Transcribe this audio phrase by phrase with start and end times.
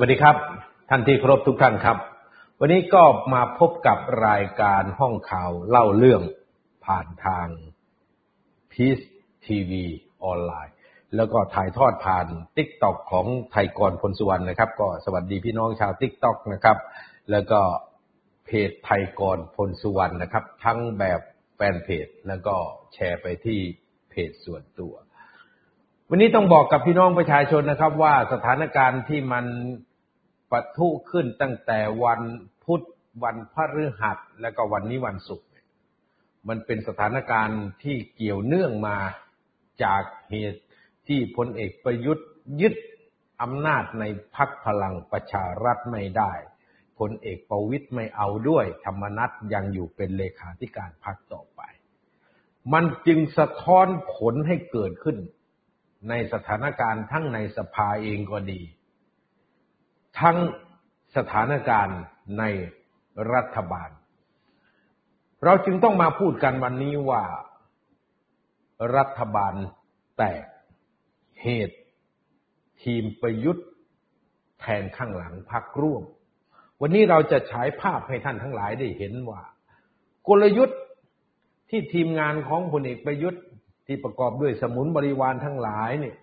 [0.00, 0.36] สวัสดีครับ
[0.90, 1.96] ท่านที่เคารพทุกท่านครับ
[2.60, 3.02] วันนี้ก็
[3.34, 3.98] มาพบกับ
[4.28, 6.22] รายการห้องข่าวเล่าเรื่อง
[6.86, 7.48] ผ่านทาง
[8.72, 9.04] Peace
[9.46, 9.72] TV
[10.24, 10.74] ออนไลน์
[11.16, 12.26] แล้วก็ถ่ายทอดผ่าน
[12.56, 16.76] TikTok ของไทยกรพลสุวรรณนะครับ ก็สวัสดีพี่น้องชาว TikTok นะครับ
[17.30, 17.60] แล้วก็
[18.46, 21.20] เพจไทยกรพลสุวรรณนะครับ ทั้งแบบ
[21.56, 22.54] แฟนเพจแล้วก็
[22.94, 23.60] แชร์ไปที่
[24.10, 24.94] เพจส่วนตัว
[26.10, 29.44] วันนี้ต้องบอกกับพี่น้องประชาชนนะครับ ว่าสถานการณ์ที่มัน
[30.50, 32.20] ปะทุขึ้นตั้งแต่วัน
[32.64, 32.82] พุธ
[33.24, 35.48] วันพฤหัสและก็วันนี้วันศุกร์
[36.48, 38.98] มันเป็นสถานการณ์ที่เกี่ยวเนื่องมา
[39.84, 40.62] จากเหตุ
[41.08, 42.28] ที่พลเอกประยุทธ์
[42.60, 42.74] ยึด
[43.42, 44.04] อำนาจใน
[44.36, 46.32] พักพลังประชารัฐไม่ได้
[46.98, 51.60] พลเอกประวิตยไม่เอาด้วย ธรรมนัตยังอยู่เป็นเลขาธิการพักต่อไป
[52.72, 55.16] มันจึงสะท้อนผลให้เกิดขึ้น
[56.08, 58.60] ในสถานการณ์ทั้งในสภาเองก็ดี
[60.20, 60.36] ทั้ง
[61.16, 62.00] สถานการณ์
[62.38, 62.44] ใน
[63.34, 63.90] รัฐบาล
[65.44, 67.24] เราจึงต้องมาพูดกันวันนี้ว่า
[68.96, 69.54] รัฐบาล
[70.18, 70.44] แตก
[71.42, 71.78] เหตุ
[72.82, 73.66] ทีมประยุทธ์
[74.60, 76.02] แทนข้างหลังพักร่วม
[76.80, 79.42] วันนี้เราจะฉายภาพให้ท่านทั้งหลายได้เห็นว่า
[80.28, 80.78] กลยุทธ์
[81.70, 83.42] ที่ทีมงานของพลเอกประยุทธ์
[83.86, 86.16] ที่ประกอบด้วยสมุนบริวารทั้งหลายเนี่ย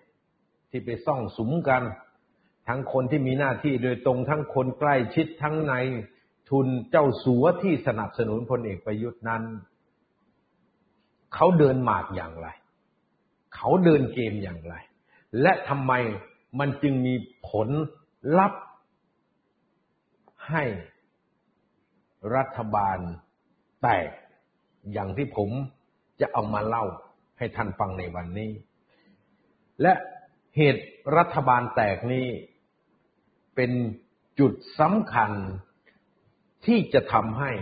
[0.70, 1.82] ที่ไปซ่องสุมกัน
[2.68, 5.74] ทั้งคนที่มีหน้าที่โดยตรงทั้งคนใกล้ชิดทั้งใน
[6.50, 9.42] ทุนเจ้าสัวที่สนับสนุนพลเอกประยุทธ์นั้น
[11.34, 12.48] เขาเดินหมากอย่างไร
[13.54, 14.74] เขาเดินเกมอย่างไร
[15.42, 15.92] และทำไม
[16.58, 17.14] มันจึงมี
[17.48, 17.68] ผล
[18.38, 18.62] ลัพธ์
[20.50, 20.64] ให้
[22.36, 22.98] รัฐบาล
[23.82, 24.10] แตก
[24.92, 25.50] อย่างที่ผม
[26.20, 26.84] จะเอามาเล่า
[27.38, 28.50] ให้ท่านฟังในวันนี้
[29.82, 29.92] และ
[30.56, 30.84] เหตุ
[31.16, 32.26] รัฐบาลแตกนี้
[33.56, 33.72] เป็น
[34.38, 35.32] จุดสำคัญ
[36.66, 37.52] ที่จะทำให้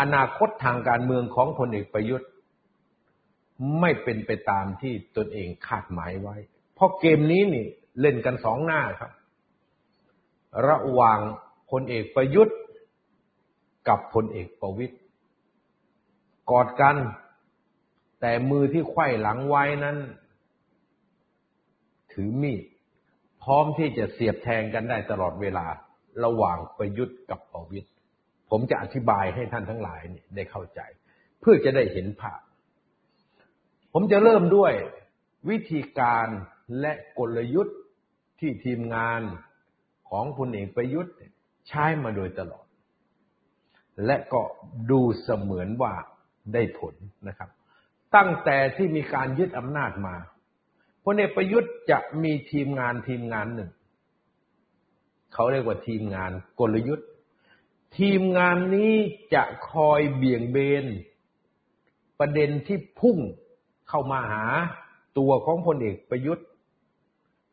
[0.00, 2.28] อนาคตทางการเมืองของพลเอกประยุทธ์
[3.80, 6.36] ไม่เป็นไปตามที่ตนเองคาดหมายไว้
[6.74, 7.66] เพราะเกมนี้นี่
[8.00, 9.12] เล่นกันสองหน้าครับ
[10.68, 11.20] ระหว่าง
[11.70, 12.58] พลเอกประยุทธ์
[13.88, 14.94] กับพลเอกประวิตย
[16.50, 16.96] กอดกัน
[18.20, 19.96] แต่มือที่ไขว้หลังไว้นั้น
[22.12, 22.62] ถือมีด
[23.44, 25.66] พร้อมที่จะเสียบแทงกันได้ตลอดเวลา
[26.24, 27.88] ระหว่างประยุทธ์กับประวิตย
[28.50, 30.00] ผมจะอธิบายให้ท่านทั้งหลาย
[30.36, 30.80] ได้เข้าใจ
[31.40, 32.40] เพื่อจะได้เห็นภาพ
[33.92, 34.72] ผมจะเริ่มด้วย
[35.50, 36.26] วิธีการ
[36.80, 37.78] และกลยุทธ์
[38.40, 39.22] ที่ทีมงาน
[40.10, 41.14] ของพลเอกประยุทธ์
[41.68, 42.66] ใช้มาโดยตลอด
[44.06, 44.42] และก็
[44.90, 45.94] ดูเสมือนว่า
[46.52, 46.94] ได้ผล
[47.28, 47.50] นะครับ
[48.16, 50.14] ตั้งแต่ที่มีการยึดอำนาจมา
[51.04, 53.70] พลเอกประยุทธ์จะมีทีมงานทีมงานหนึ่ง
[55.34, 56.30] เขาเรียกว่าทีมงาน
[56.60, 57.08] กลยุทธ์
[57.98, 58.94] ทีมงานนี้
[59.34, 60.86] จะคอยเบี่ยงเบน
[62.20, 63.18] ประเด็นที่พุ่ง
[63.88, 64.44] เข้ามาหา
[65.18, 66.46] ตัวของพลเอกประยุทธ์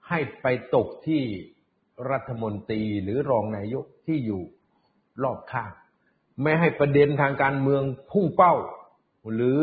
[0.09, 0.45] ให้ไป
[0.75, 1.23] ตกที่
[2.11, 4.41] รัฐมนตรีหรือรองนายกที่อยู่
[5.23, 5.71] รอบข้าง
[6.41, 8.53] ไม่ให้ประเด็นทางการเมืองพุ่งเป้า
[9.33, 9.61] หรือ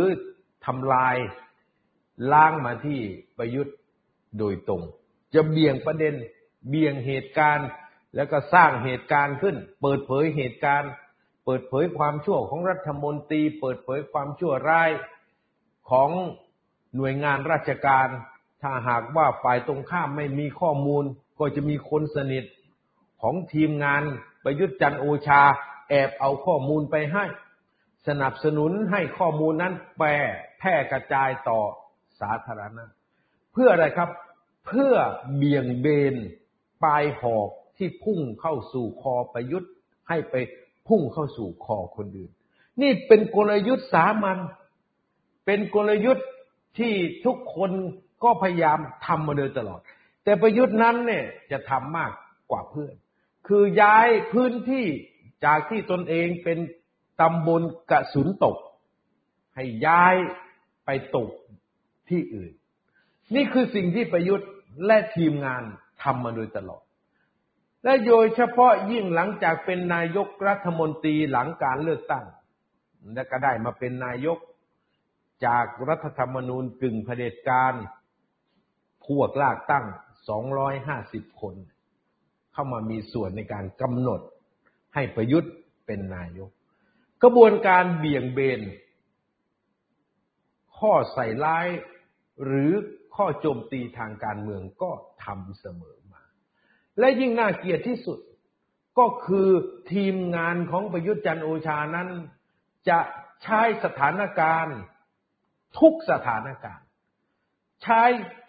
[0.66, 1.16] ทำลาย
[2.32, 3.00] ล้างมาที่
[3.38, 3.76] ประยุทธ์
[4.38, 4.82] โดยตรง
[5.34, 6.14] จะเบี่ยงประเด็น
[6.68, 7.68] เบี่ยงเหตุการณ์
[8.16, 10.90] แล้วก็สร้างเหตุการณ์ขึ้น เปิดเผยเหตุการณ์
[11.44, 14.90] เปิดเผยความชั่วของรัฐมนตรี เปิดเผยความชั่วร้าย
[15.90, 16.10] ของ
[16.96, 18.08] หน่วยงานราชการ
[18.62, 21.04] ถ้าหากว่าฝ่ายตรงข้ามไม่มีข้อมูล
[21.38, 22.44] ก็จะมีคนสนิท
[23.22, 24.02] ของทีมงาน
[24.44, 25.42] ประยุทธ์จันโอชา
[25.88, 27.24] แอบเอาข้อมูลไปให้
[28.08, 30.08] สนับสนุนให้ข้อมูลนั้นแปร
[30.58, 31.60] แพร่กระจายต่อ
[32.20, 32.84] สาธารณะ
[33.52, 34.10] เพื่ออะไรครับ
[34.66, 34.94] เพื่อ
[35.36, 36.14] เบี่ยงเบน
[36.84, 39.72] ปลายหอกที่พุ่งเข้าสู่คอประยุทธ์
[40.08, 40.34] ให้ไป
[40.88, 42.30] พุ่งเข้าสู่คอคนอื่น
[42.80, 44.38] นี่เป็นกลยุทธ์สามัญ
[45.46, 46.26] เป็นกลยุทธ์
[46.78, 46.94] ที่
[47.24, 47.70] ทุกคน
[48.24, 49.80] ก็พยายามทำมาโดยตลอด
[50.24, 52.12] แต่ประยุทธ์นั้นเนี่ยจะทำมาก
[52.50, 52.94] กว่าเพื่อน
[53.48, 54.86] คือย้ายพื้นที่
[55.44, 56.58] จากที่ตนเองเป็น
[57.20, 58.56] ตำบลกระสุนตก
[59.54, 60.14] ให้ย้าย
[60.84, 61.28] ไปตก
[62.10, 62.52] ที่อื่น
[63.34, 64.50] นี่คือสิ่งที่ประยุทธ์
[64.86, 65.62] และทีมงาน
[66.02, 66.82] ทำมาโดยตลอด
[67.84, 72.24] และโดยเฉพาะยิ่งหลังจากเป็นนายกรัฐมนตรีหลังการเลือกตั้ง
[73.14, 74.38] และก็ได้มาเป็นนายก
[75.46, 77.74] จากรัฐธรรมนูญกึ่งเผด็จการ
[79.06, 79.86] พวกลากตั้ง
[80.62, 81.54] 250 คน
[82.52, 84.20] เข้ามามีส่วนในการกำหนด
[84.94, 85.52] ให้ประยุทธ์
[85.86, 86.50] เป็นนายก
[87.22, 88.60] กระบวนการเบี่ยงเบน
[90.78, 91.66] ข้อใส่ร้าย
[92.44, 92.72] หรือ
[93.16, 94.90] ข้อโจมตีทางการเมืองก็
[95.24, 96.22] ทำเสมอมา
[96.98, 98.18] และยิ่งน่าเกลียดที่สุด
[98.98, 99.48] ก็คือ
[99.92, 102.08] ทีมงานของประยุทธ์จันโอชานั้น
[102.88, 102.98] จะ
[103.42, 104.78] ใช้สถานการณ์
[105.80, 106.86] ทุกสถานการณ์
[107.82, 108.02] ใช้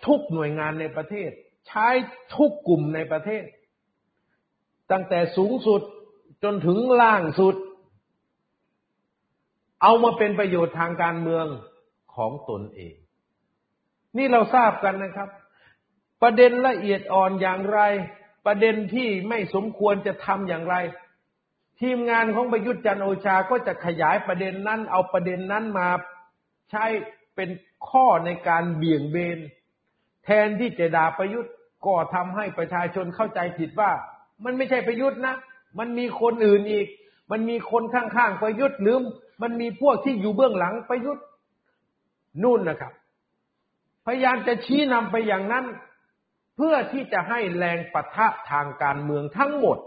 [0.06, 1.31] ทุกหน่วยงานในประเทศ
[1.68, 1.88] ใช้
[2.35, 3.44] ทุกกลุ่มในประเทศ
[4.92, 5.81] ตั้งแต่สูงสุด
[6.44, 7.56] จนถึงล่างสุด
[9.81, 11.45] เอามาเป็นประโยชน์ทางการเมือง
[12.15, 12.95] ของตนเอง
[14.17, 15.29] นี่เราทราบกันนะครับ
[16.21, 17.79] ประเด็นละเอียดอ่อนอย่างไร
[18.45, 20.75] ประเด็นที่ไม่สมควรจะทำอย่างไร
[21.81, 25.88] ทีมงานของประยุทธ์จันโอชาก็จะขยายประเด็นนั้น เอาประเด็นนั้นมา
[26.71, 26.85] ใช้
[27.35, 27.50] เป็น
[27.89, 29.39] ข้อในการเบี่ยงเบน
[30.25, 31.53] แทนที่จะด่าประยุทธ์
[31.85, 33.91] ก็ทำให้ประชาชนเข้าใจผิดว่า
[34.44, 35.35] มันไม่ใช่ประยุทธ์นะ
[35.79, 36.88] มันมีคนอื่นอีก
[37.31, 38.97] มันมีคนข้างๆประยุทธ์หรือ
[39.41, 41.23] มันมีพวกที่อยู่เบื้องหลังประยุทธ์
[42.44, 42.94] นู่นนะครับ
[44.11, 45.66] พยายามจะชี้นำไปอย่างนั้น
[46.56, 49.78] เพื่อที่จะให้แรงปะทะทางการเมืองทั้งหมด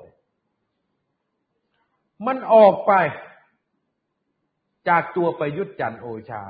[2.27, 2.93] มันออกไป
[4.89, 6.43] จากตัวประยุทธ์จันโอชา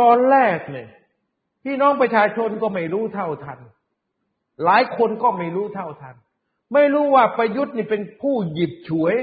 [0.00, 0.88] ตอนแรกเนี่ย
[1.64, 3.58] พี่น้องประชาชนก็ไม่รู้เท่าทัน
[4.64, 6.16] หลายคนก็ไม่รู้เท่าทัน
[6.74, 9.14] ไม่รู้ว่าประยุทธ์นี่เป็นผู้หยิบฉวย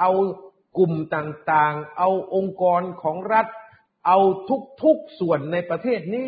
[0.00, 0.10] เอา
[0.78, 3.46] กลุ่มต่างๆ เอาองค์กรของรัฐ
[4.06, 4.18] เอา
[4.82, 6.26] ทุกๆส่วนในประเทศนี้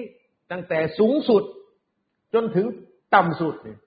[0.51, 1.43] ตั้งแต่สูงสุด
[2.35, 2.67] จนถึง
[3.15, 3.79] ต่ำสุดเนี่ย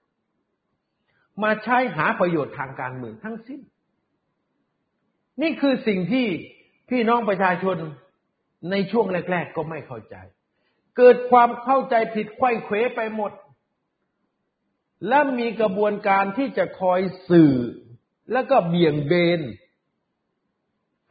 [1.42, 3.60] มาใช้หาประโยชน์ทางการเมืองทั้งสิ้น
[5.42, 6.26] นี่คือสิ่งที่
[6.90, 7.76] พี่น้องประชาชน
[8.70, 10.16] ในช่วงแรก ๆ ก็ไม่เข้าใจ
[10.96, 13.32] เกิดความเข้าใจผิดไข้เขวไปหมด
[15.08, 17.00] และมีกระบวนการที่จะคอย
[17.30, 17.54] สื่อ
[18.32, 19.40] แล้วก็เบี่ยงเบน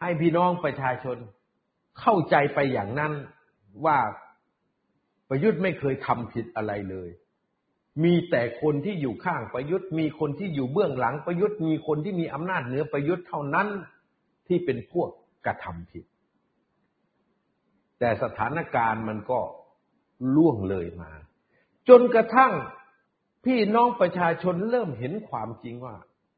[0.01, 1.17] ให้พี่น้องประชาชน
[1.99, 3.13] เข้าใจไปอย่างนั้น
[3.85, 3.97] ว่า
[5.29, 7.09] ประยุทธ์ไม่เคยทำผิดอะไรเลย
[8.03, 13.67] มีแต่คนที่อยู่ข้างประยุทธ์ มีคนที่อยู่เบื้องหลังประยุทธ์ มีคนที่มีอำนาจเหนือประยุทธ์เท่านั้น
[14.47, 15.09] ที่เป็นพวก
[15.45, 16.05] กระทำผิด
[17.99, 19.39] แต่สถานการณ์มันก็
[20.35, 21.11] ล่วงเลยมา
[21.89, 22.53] จนกระทั่ง
[23.45, 25.95] พี่น้องประชาชนเริ่มเห็นความจริงว่า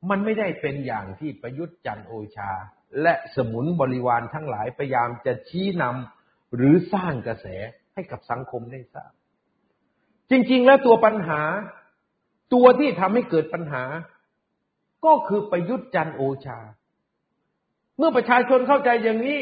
[0.09, 2.51] มันไม่ได้เป็นอย่างที่ประยุทธ์จันโอชา
[3.01, 7.47] และสมุนบริวารทั้งหลายพยายามจะชี้นำหรือสร้างกระแส
[7.93, 9.11] ให้กับสังคมได้ทราบ
[10.29, 11.41] จริง ๆ แล้วตัวปัญหา
[12.53, 13.83] ตัวที่ทำให้เกิดปัญหา
[15.05, 16.59] ก็คือประยุทธ์จันโอชา
[17.97, 19.37] เมื่อประชาชนเข้าใจอย่างนี้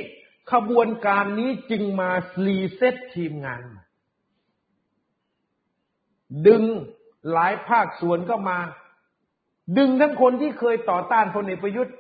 [0.52, 2.12] ขบวนการนี้จึงมา
[2.46, 3.64] รีเซ็ตทีมงาน
[6.48, 6.64] ดึง
[7.32, 8.60] หลายภาคส่วนก็มา
[9.78, 11.96] ดึงทั้งคนที่เคยต่อต้านพลเอกประยุทธ์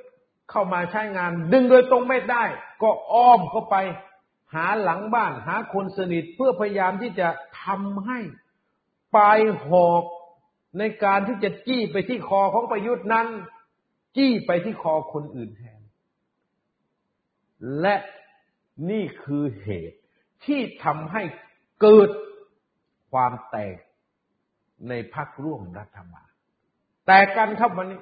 [0.51, 2.43] เข้ามาใช้งาน ดึงโดยตรงไม่ได้
[2.81, 3.75] ก็อ้อมเข้าไป
[4.53, 7.27] หาหลังบ้านหาคนสนิทเพื่อพยายามที่จะ
[7.63, 8.19] ทำให้
[9.15, 10.03] ปลายหอก
[10.79, 13.27] ในการที่จะจี้ไปที่คอของประยุทธ์นั้น
[14.17, 15.81] จี้ไปที่คอคนอื่นแทน
[17.81, 17.95] และ
[18.89, 19.99] นี่คือเหตุ
[20.45, 21.23] ที่ทำให้
[21.81, 22.09] เกิด
[23.11, 23.77] ความแตก
[24.89, 26.29] ในพักร่วมรัฐบาล
[27.07, 28.01] แต่กันครับวันนี้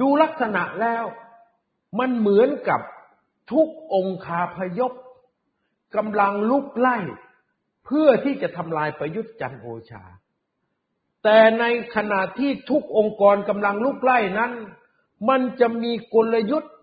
[0.00, 1.04] ดูลักษณะแล้ว
[1.98, 2.80] มันเหมือนกับ
[3.52, 4.92] ทุกองคาพยพ
[5.96, 6.98] กำลังลุกไล่
[7.84, 10.04] เพื่อที่จะทำลายประยุทธ์จันโอชา
[11.24, 11.64] แต่ใน
[11.94, 14.52] ขณะที่ทุกองค์กรกำลังลุกไล่นั้น
[15.28, 16.74] มันจะมีกลยุทธ์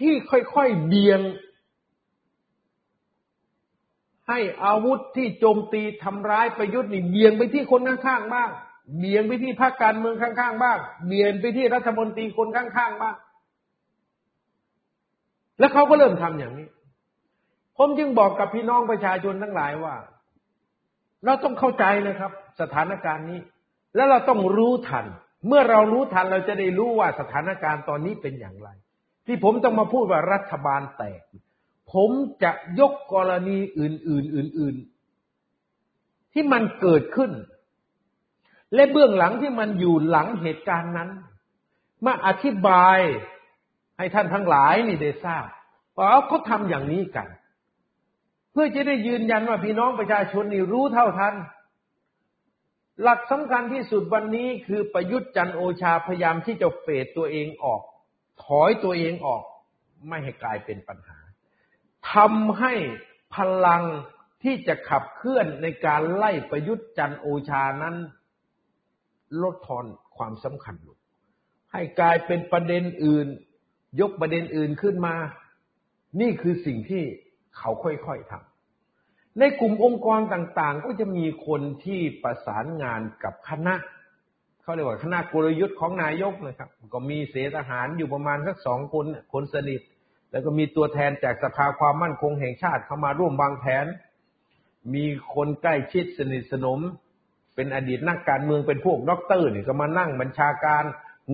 [0.00, 1.20] ที่ค่อยๆเบี่ยง
[4.28, 8.50] ให้อาวุธที่โจมตีทำร้ายประยุทธ์นี่เบี่ยงไปที่คนข้างๆบ้าง
[8.98, 13.16] เบี่ยงไปที่พรรคการเมืองข้างๆบ้างเบี่ยงไปที่รัฐมนตรีคนข้างๆบ้าง
[15.60, 16.68] แล้วเขาก็เริ่มทำอย่างนี้
[17.76, 19.96] ผมจึงบอกกับพี่น้องประชาชนทั้งหลายว่า
[21.24, 23.40] เราต้องเข้าใจนะครับ สถานการณ์นี้
[23.94, 25.06] แล้วเราต้องรู้ทัน
[25.46, 28.68] เมื่อเรารู้ทันเราจะได้รู้ว่าสถานการณ์ตอนนี้เป็นอย่างไร
[29.26, 31.22] ที่ผมต้องมาพูดว่ารัฐบาลแตก
[31.92, 32.10] ผม
[32.42, 32.50] จะ
[32.80, 34.76] ยกกรณีอื่น ๆ อื่น
[35.54, 37.32] ๆ ที่มันเกิดขึ้น
[38.74, 41.10] และเบื้องหลังที่มันอยู่หลังเหตุการณ์นั้น
[42.04, 42.98] มาอธิบาย
[44.00, 45.46] ให้ท่านทั้งหลายนี่ได้ทราบ
[45.96, 47.28] ว่าเขาทำอย่างนี้กัน
[48.52, 51.34] เพื่อจะได้ยืนยันว่าพี่น้องประชาชนนี่รู้เท่าทัน
[53.02, 57.82] หลักสำคัญที่สุดวันนี้คือประยุทธ์จันโอชาพยายามที่จะเฟดตัวเองออก
[58.44, 59.42] ถอยตัวเองออก
[60.08, 61.18] ไม่ให้กลายเป็นปัญหา
[62.12, 62.72] ทำให้
[63.34, 63.82] พลัง
[64.42, 67.96] ที่จะขับเคลื่อนในการไล่ประยุทธ์จันโอชานั้น
[69.42, 69.84] ลดทอน
[70.16, 70.98] ความสำคัญลง
[71.72, 73.28] ให้กลายเป็นประเด็นอื่น
[74.00, 75.14] ยกประเด็นอื่นขึ้นมา
[76.20, 77.02] นี่คือสิ่งที่
[77.58, 83.74] เขาค่อยๆทำในกลุ่มองค์กรต่างๆ ก็จะมีคนที่ประสานงานกับคณะ
[84.62, 89.80] เขาเรียกว่าคณะกลยุทธ์ของนายกนะครับ ก็มีเสทหารอยู่ประมาณสักสองคนคนสนิท
[90.30, 93.86] แล้วก็มีตัวแทนจากสภาความมั่นคงแห่งชาติเข้ามาร่วมวางแผน
[94.94, 95.04] มี
[95.34, 96.80] คนใกล้ชิดสนิทสนม
[97.54, 100.84] เป็นอดีตนักการเมืองเป็นพวกด็อกเตอร์นี่ก็มานั่งบัญชาการ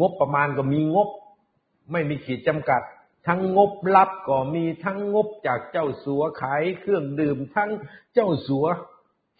[0.00, 1.08] งบประมาณก็มีงบ
[1.92, 2.82] ไม่มีขีดจำกัด
[3.26, 7.70] ทั้งงบลับก็มีทั้งงบจากเจ้าสัวขายเครื่องดื่ม ทั้ง
[8.14, 8.66] เจ้าสัว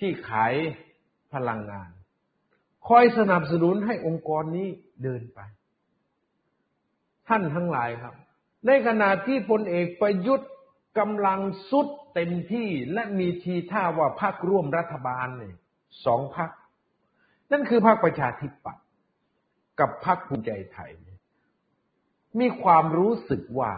[0.01, 0.55] ที่ขาย
[1.33, 1.91] พลังงาน
[2.89, 4.69] คอยสนับสนุนให้องค์กรนี้
[5.03, 5.41] เดินไป
[7.29, 8.15] ท่านทั้งหลายครับ
[8.67, 10.51] ในขณะที่พลเอกประยุทธ์
[10.99, 15.57] กำลังสุดเต็มที่และมีทีท่าว่าพรรคร่วมรัฐบาลเนี่ย
[16.05, 16.51] สองพรรค
[17.53, 18.85] นั่นคือพรรคประชาธิปัตย์
[19.81, 20.91] กับพรรคภูมิใจไทย
[22.41, 23.73] มีความรู้สึกว่า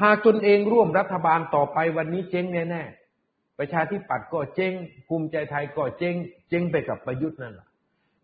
[0.00, 4.72] หากตนเองร่วมรัฐบาลต่อไปวันนี้เจ๊งแน่ๆ ประชาธิปัตย์ก็เจ๊ง
[5.08, 6.14] ภูมิใจไทยก็เจ๊ง
[6.48, 7.68] เจ๊งไปกับประยุทธ์นั่นแหละ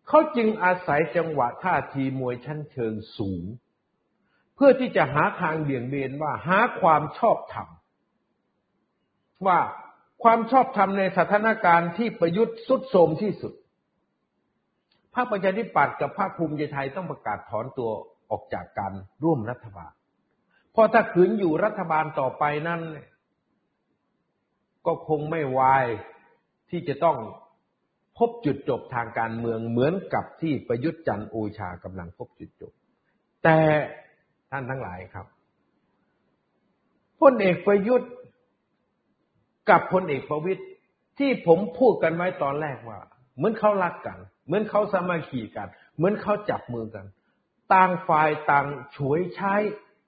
[0.09, 3.45] เขาจึงอาศัยจังหวะท่าทีมวยชั้นเชิงสูง
[4.55, 7.69] เพื่อที่จะหาทางเบี่ยงเบนว่าหาความชอบธรรม
[9.47, 9.59] ว่า
[10.23, 13.53] ความชอบธรรมในสถานการณ์ที่ประยุทธ์สุดโทมที่สุด
[15.15, 17.91] พรรคประชาธิปัตย์กับพรรคภูมิใจไทยต้องประกาศถอนตัว
[18.31, 18.93] ออกจากการ
[19.23, 19.93] ร่วมรัฐบาล
[20.73, 22.81] เพราะถ้าขืนอยู่รัฐบาลต่อไปนั้น
[24.87, 25.87] ก็คงไม่วาย
[26.71, 27.17] ที่จะต้อง
[28.19, 32.73] พบจุดจบทางการเมืองเหมือนกับที่ประยุทธ์จันทร์โอชากำลังพบจุดจบ
[33.45, 33.59] แต่
[34.51, 35.27] ท่านทั้งหลายครับ
[37.21, 38.11] พลเอกประยุทธ์
[39.71, 40.63] กับพลเอกประวิตย
[41.19, 42.99] ที่ผมพูดกันไว้ตอนแรกว่า
[43.37, 47.05] เหมือนเขารักกัน เหมือนเขาสามัคคีกัน เหมือนเขาจับมือกัน
[47.73, 49.55] ต่างฝ่ายต่างฉวยใช้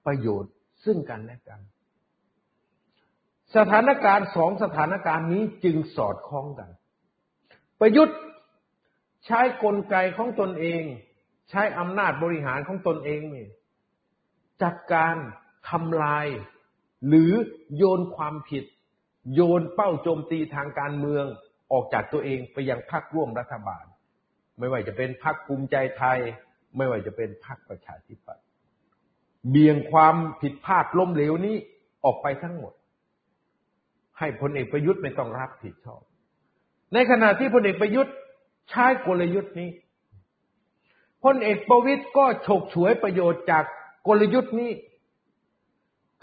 [0.05, 0.51] ประโยชน์
[0.85, 1.59] ซึ่งกันและกัน
[3.55, 6.69] สถานการณ์สองสถานการณ์นี้จึงสอดคล้องกัน
[7.79, 8.17] ประยุทธ์
[9.25, 10.83] ใช้กลไกของตนเอง
[11.49, 13.47] ใช้อำนาจบริหารของตนเองนี่
[14.63, 15.15] จัดการ
[15.69, 16.27] ทำลาย
[17.07, 17.31] หรือ
[17.77, 18.63] โยนความผิด
[19.35, 21.25] โยนเป้าโจมตีทางการเมือง
[21.71, 23.85] ออกจากตัวเองไปยังพรรคร่วมรัฐบาล
[24.57, 26.19] ไม่ว่าจะเป็นพรรคภูมิใจไทย
[26.77, 28.45] ไม่ว่าจะเป็นพรรคประชาธิปัตย์
[29.49, 31.55] เบี่ยงความผิดพลาดล้มเหลวนี้
[32.03, 32.73] ออกไปทั้งหมด
[34.19, 36.01] ให้พลเอกประยุทธ์ไม่ต้องรับผิดชอบ
[36.93, 38.13] ในขณะที่พลเอกประยุทธ์
[38.69, 39.69] ใช้กลยุทธ์นี้
[41.23, 43.63] พลเอกประวิตยก็ฉกฉวยประโยชน์จาก
[44.07, 44.71] กลยุทธ์นี้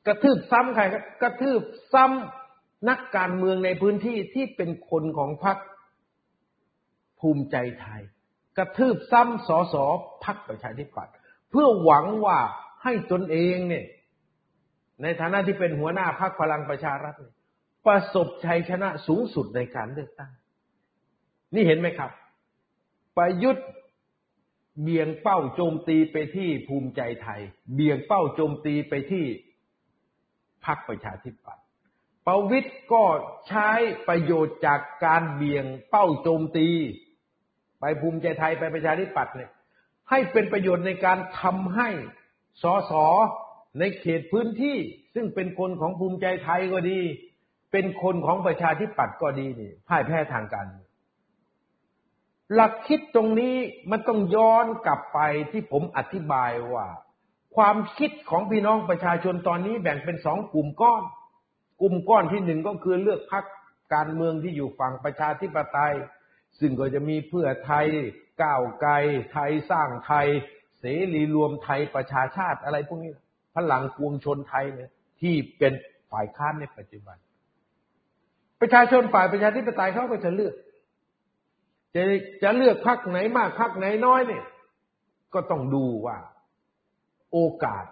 [0.07, 1.61] กระทืบซ้ำใครครับกระทืบ
[1.93, 5.57] ซ้ำนักการเมืองในพื้นที่ที่เป็นคนของพรรค
[7.19, 8.01] ภูมิใจไทย
[8.57, 9.85] กระทืบซ้ำสอสอ
[10.25, 11.13] พรรคประชาธิปัตย์
[11.49, 12.39] เพื่อหวังว่า
[12.83, 13.85] ให้ตนเองเนี่ย
[15.01, 17.15] ในฐานะที่เป็นหัวหน้าพรรคพลังประชารัฐ
[17.85, 20.31] ประสบชัยชนะสูงสุดในการเลือกตั้ง
[21.55, 22.11] นี่เห็นไหมครับ
[23.17, 23.67] ประยุทธ์
[24.81, 27.41] เบี่ยงเป้าโจมตีไปที่ภูมิใจไทย
[27.73, 29.25] เบี่ยงเป้าโจมตีไปที่
[30.65, 31.63] พรรคประชาธิปัตย์
[32.25, 33.03] ประวิทย์ก็
[33.47, 33.69] ใช้
[34.07, 36.67] ประโยชน์จากการเบี่ยงเป้าโจมตี
[37.79, 39.51] ไปภูมิใจไทยไปประชาธิปัตย์เนี่ย
[40.09, 41.89] ให้เป็นประโยชน์ในการทำให้
[42.63, 42.93] สส
[43.79, 44.77] ในเขตพื้นที่
[45.15, 46.99] ซึ่งเป็นคนของภูมิใจไทยก็ดี
[47.71, 50.65] เป็นคนของประชาธิปัตย์ก็ดีนี่พ่ายแพ้ทางการ
[52.53, 53.55] หลักคิดตรงนี้
[53.91, 55.19] มันต้องย้อนกลับไป
[55.51, 56.87] ที่ผมอธิบายว่า
[57.55, 61.03] ความคิดของพี่น้องประชาชนตอนนี้แบ่งเป็นสองกลุ่มก้อน
[61.81, 63.45] กลุ่มก้อนที่หนึ่งก็คือเลือกพัก
[63.93, 65.93] การเมืองที่อยู่ฝั่งประชาธิปไตย
[66.59, 67.87] ซึ่งก็จะมีเพื่อไทย
[68.43, 68.93] ก้าวไกล
[69.31, 70.27] ไทยสร้างไทย
[70.79, 73.11] เสรีรวมไทยประชาชาติอะไรพวกนี้
[73.55, 74.89] พลังปวงชนไทยเนี่ย
[75.21, 75.73] ที่เป็น
[76.11, 77.17] ฝ่ายค้านในปัจจุบัน
[78.61, 80.55] ประชาชนฝ่ายประชาธิปไตยเขาก็จะเลือก
[81.95, 82.03] จะ
[82.43, 84.45] จะเลือกพักไหนมากพักไหนน้อยเนี่ย
[85.33, 86.17] ก็ต้องดูว่า
[87.33, 87.85] โอกาส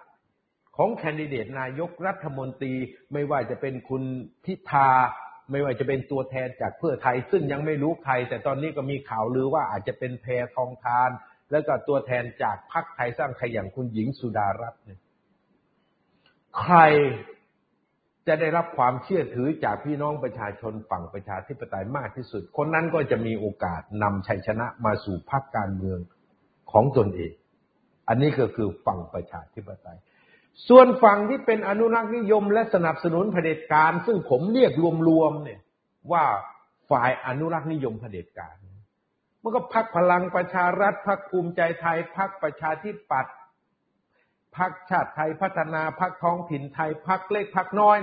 [0.78, 2.74] ของแคนดิเดตนายกรัฐมนตรี
[3.14, 4.04] ไม่ว่าจะเป็นคุณ
[4.46, 4.90] พิธา
[5.52, 10.26] ไม่ว่าจะเป็นตัวแทนจากเพื่อไทย ซึ่งยังไม่รู้ใคร แต่ตอนนี้ก็มีข่าวลือว่าอาจจะเป็นแพ
[10.56, 11.10] ทองทาน
[11.52, 15.00] แล้วก็ตัวแทนจากพรรคไทยสร้างไทยอย่างคุณหญิงสุดารัตน์เนี่ย
[16.60, 16.78] ใคร
[18.28, 26.00] จะได้รับความเชื่อถือจากพี่น้องประชาชนฝั่งประชาธิปไตยมากที่สุด คนนั้นก็จะมีโอกาสนำชัยชนะมาสู่พรรคการเมือง
[26.72, 27.34] ของตนเอง
[28.08, 29.98] อันนี้ก็คือฝั่งประชาธิปไตย
[30.68, 34.74] ส่วนฝั่งที่เป็นอนุรักษ์นิยมและสนับสนุนเผด็จการ ซึ่งผมเรียก
[35.10, 35.62] รวมๆเนี่ย
[36.12, 36.26] ว่า
[36.90, 38.56] ฝ่ายอนุรักษ์นิยมเผด็จการ
[39.42, 43.36] มันก็พักพลังประชารัฐพักภูมิใจไทยพักประชาธิปัตย์
[44.58, 48.00] พักชาติไทยพัฒนาพักท้องถิ่นไทยพักเล็กพักน้อย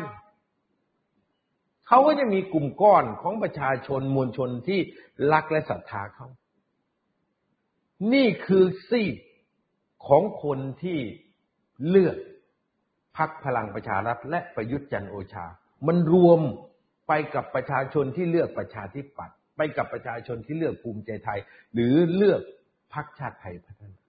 [1.88, 4.80] เขาก็จะมีกลุ่มก้อนของประชาชนมวลชนที่
[5.32, 6.28] รักและศรัทธาเขา
[8.12, 9.16] นี่คือซีก
[10.06, 11.00] ของคนที่
[11.88, 12.16] เลือก
[13.16, 15.46] พักพลังประชารัฐและประยุทธ์จันโอชา
[15.86, 16.40] มันรวม
[17.08, 21.38] ไปกับประชาชนที่เลือกประชาธิปัตย์ไปกับประชาชนที่เลือกภูมิใจไทย
[21.74, 22.40] หรือเลือก
[22.92, 24.00] พักชาติไทยพัฒนา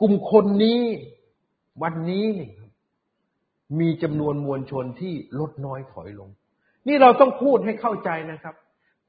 [0.00, 0.82] กลุ่มคนนี้
[1.82, 2.28] วันนี้
[3.80, 6.30] มีจำนวนมวลชนที่ลดน้อยถอยลง
[6.88, 8.54] นี่เราต้องพูดให้เข้าใจนะครับ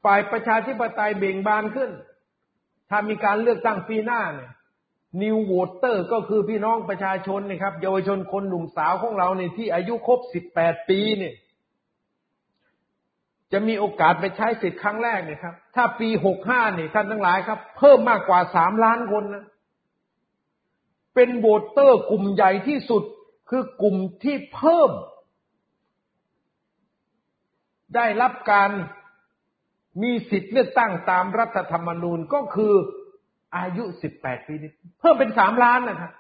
[0.04, 1.92] ฝ่ายประชาธิปไตยเบ่งบานขึ้น
[2.90, 4.52] ถ้ามีการเลือกตั้งปีหน้าเนี่ย
[5.22, 11.36] new voter ก็คือพี่น้องประชาชนนะครับ เยาวชนคนหนุ่มสาวของเราเนี่ยที่อายุครบสิบแปดปีเนี่ย
[13.52, 19.46] จะมีโอกาสไปใช้สิทธิ์ครั้งแรกเนี่ยครับ ถ้าปีหกห้าเนี่ยท่านทั้งหลายครับ เพิ่มมากกว่าสามล้านคนนะ
[21.16, 23.04] เป็น voter กลุ่มใหญ่ที่สุด
[23.50, 24.92] คือกลุ่มที่เพิ่ม
[27.96, 28.70] ได้รับการ
[30.02, 32.74] มีสิทธิ์เลือกตั้งตามรัฐธรรมนูญก็คือ
[33.58, 36.12] อายุสิบแปดปีนี้เพิ่มเป็นสามล้านนะครับ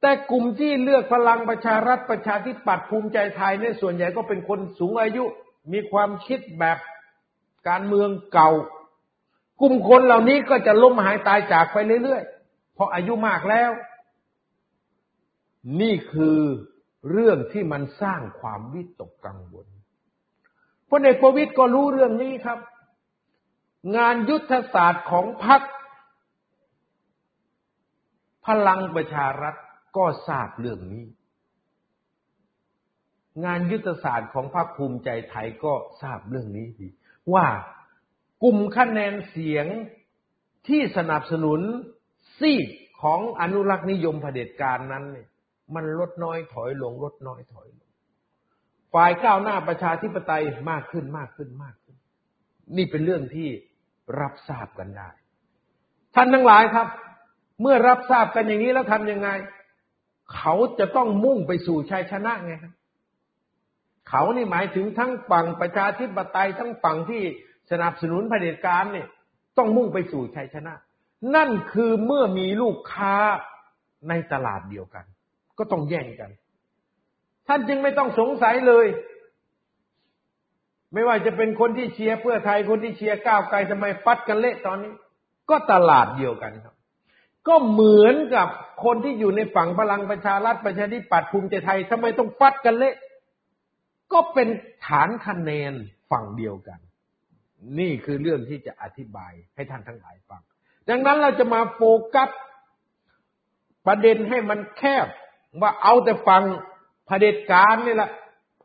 [0.00, 5.24] แต่กลุ่มที่เลือกพลังประชารัฐประชาธิปัตย์ภูมิใจไทยเนี่ยส่วนใหญ่ก็เป็นคนสูงอายุ
[5.72, 6.78] มีความคิดแบบ
[7.68, 8.50] การเมืองเก่า
[9.60, 13.70] กลุ่มคนเหล่านี้ก็จะล้มหายตายจากไปเรื่อยๆเพราะอายุมากแล้ว
[15.80, 16.40] นี่คือ
[17.10, 19.66] เรื่องที่มันสร้างความวิตกกังวล
[20.90, 22.58] พลเอกประวิตยก็รู้เรื่องนี้ครับ
[23.96, 25.62] งานยุทธศาสตร์ของพรรค
[28.46, 29.54] พลังประชารัฐ
[29.96, 31.06] ก็ทราบเรื่องนี้
[33.44, 36.88] งานยุทธศาสตร์ของพรรคภูมิใจไทยก็ทราบเรื่องนี้ดี
[37.34, 37.46] ว่า
[38.42, 39.66] กลุ่มคะแนนเสียง
[40.68, 41.60] ที่สนับสนุน
[42.38, 42.66] ซีก
[43.02, 45.28] ของอนุรักษ์นิยมเผด็จการนั้นเนี่ย
[45.74, 47.90] มันลดน้อยถอยลงลดน้อยถอยลง
[48.94, 51.96] ฝ่ายก้าวหน้าประชาธิปไตยมากขึ้นมากขึ้นมากขึ้น
[52.76, 53.48] นี่เป็นเรื่องที่
[54.20, 55.08] รับทราบกันได้
[56.14, 56.88] ท่านทั้งหลายครับ
[57.60, 59.28] เมื่อรับทราบกันอย่างนี้แล้วทำยังไง
[60.34, 62.72] เขาจะต้องมุ่งไปสู่ชัยชนะไงครับ
[64.08, 67.22] เขานี่หมายถึงทั้งฝั่งประชาธิปไตยทั้งฝั่งที่
[67.70, 69.08] สนับสนุนเผด็จการเนี่ย
[69.58, 70.72] ต้องมุ่งไปสู่ชัยชนะ
[71.34, 73.14] นั่นคือเมื่อมีลูกค้า
[74.08, 75.04] ในตลาดเดียวกัน
[75.58, 76.30] ก็ต้องแย่งกัน
[77.48, 78.86] ท่านจึงไม่ต้องสงสัยเลย
[80.92, 84.92] ไม่ว่าจะเป็นคนที่เชียร์เพื่อไทยคนที่เชียร์ก้าวไกลทำไมฟัดกันเละตอนนี้
[85.50, 86.74] ก็ตลาดเดียวกันครับ
[87.48, 88.48] ก็เหมือนกับ
[88.84, 92.94] คนที่อยู่ในฝั่งพลังประชารัฐประชาธิปัตย์ภูมิใจไทยทำไมต้องฟัดกันเละ
[94.12, 94.48] ก็เป็น
[94.86, 95.72] ฐานคะแนน
[96.10, 96.78] ฝั่งเดียวกัน
[97.78, 100.42] นี่คือเรื่องที่จะอธิบายให้ท่านทั้งหลายฟัง
[100.88, 101.82] ดังนั้นเราจะมาโฟ
[102.14, 102.30] กัส
[103.86, 105.06] ประเด็นให้มันแคบ
[105.60, 106.42] ว่าเอาแต่ฟัง
[107.06, 108.10] เผด็จการนี่แหละ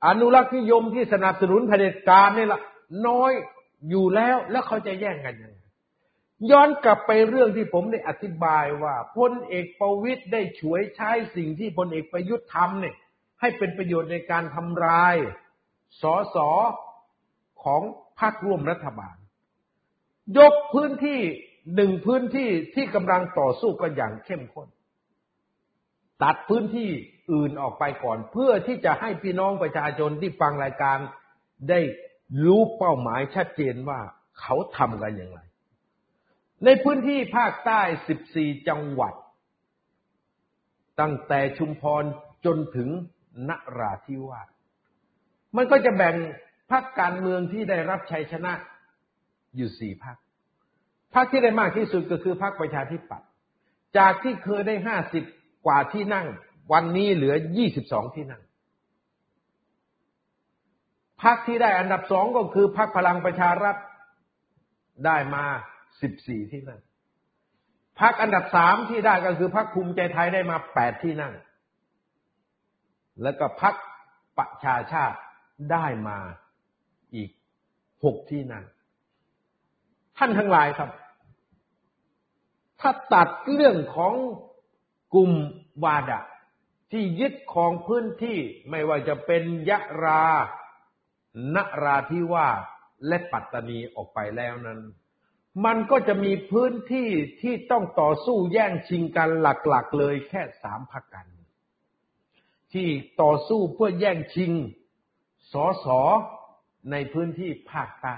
[0.08, 2.62] อนุรักษ์นิยมที่สนับสนุนเผด็จการนี่แหละ
[3.08, 3.32] น้อย
[3.90, 5.60] อยู่แล้วแล้วเขาจะแย่งกันยังไง
[6.52, 12.96] ย้อนกลับไปเรื่องที่ผมได้อธิบายว่าพลเอกประวิตยได้ฉวยใช้สิ่งที่พลเอกประยุทธ์ทำเนี่ย
[13.42, 15.16] ให้เป็นประโยชน์ในการทำลาย
[16.02, 16.50] สอสอ
[17.64, 17.82] ของ
[18.20, 19.16] พรรคร่วมรัฐบาล
[20.38, 21.22] ยกพื้นที่
[21.76, 24.68] หนึ่งพื้นที่ที่กำลังต่อสู้กันอย่างเข้มข้น
[26.24, 26.90] ตัดพื้นที่
[27.32, 30.98] อื่นออกไปก่อน เพื่อที่จะให้พี่น้องประชาชนที่ฟังรายการ
[31.70, 31.80] ได้
[32.44, 34.00] รู้เป้าหมายชัดเจนว่า
[34.40, 35.40] เขาทำกันอย่างไร
[36.66, 37.82] ในพื้นที่ภาคใต้
[38.24, 39.14] 14 จังหวัด
[41.00, 42.04] ตั้งแต่ชุมพร
[42.46, 42.90] จนถึง
[43.50, 44.48] นราธิวาส
[45.58, 46.16] มันก็จะแบ่ง
[46.72, 48.54] พรรคการเมืองที่ได้รับชัยชนะ
[49.56, 50.18] อยู่สี่พรรค
[51.16, 53.28] พรรคที่ได้มากที่สุดก็คือพรรคประชาธิปัตย์
[53.98, 55.24] จากที่เคยได้ห้าสิบ
[55.66, 56.28] กว่าที่นั่ง
[56.74, 57.36] วันนี้เหลือ
[57.76, 58.42] 22ที่นั่ง
[61.24, 63.76] พรรคที่ได้อันดับสองก็คือพรรคพลังประชารัฐ
[65.06, 65.46] ได้มา
[65.98, 66.82] 14ที่นั่ง
[68.02, 71.34] พรรคอันดับสามที่ได้ก็คือพรรคภูมิใจไทยได้มา8ที่นั่ง
[73.22, 73.76] แล้วก็พรรค
[74.38, 75.18] ประชาชาติ
[75.72, 76.18] ได้มา
[77.16, 77.32] อีก
[77.80, 78.66] 6ที่นั่ง
[80.18, 80.90] ท่านทั้งหลายครับ
[82.82, 84.14] ถ้าตัดเรื่องของ
[85.16, 85.32] กลุ่ม
[85.84, 86.20] วาดะ
[86.92, 90.26] ที่ยึดของพื้นที่ไม่ว่าจะเป็นยะรา
[91.56, 92.62] นราธิวาส
[93.08, 94.80] และปัตตานีออกไปแล้วนั้น
[95.66, 97.10] มันก็จะมีพื้นที่
[97.42, 101.28] ที่ต้องต่อสู้แย่งชิงกันหลักๆเลยแค่สามพักกัน
[102.74, 102.88] ที่
[103.22, 104.52] ต่อสู้เพื่อแย่งชิง
[105.52, 106.02] สอสอ
[106.92, 108.18] ในพื้นที่ภาคใต้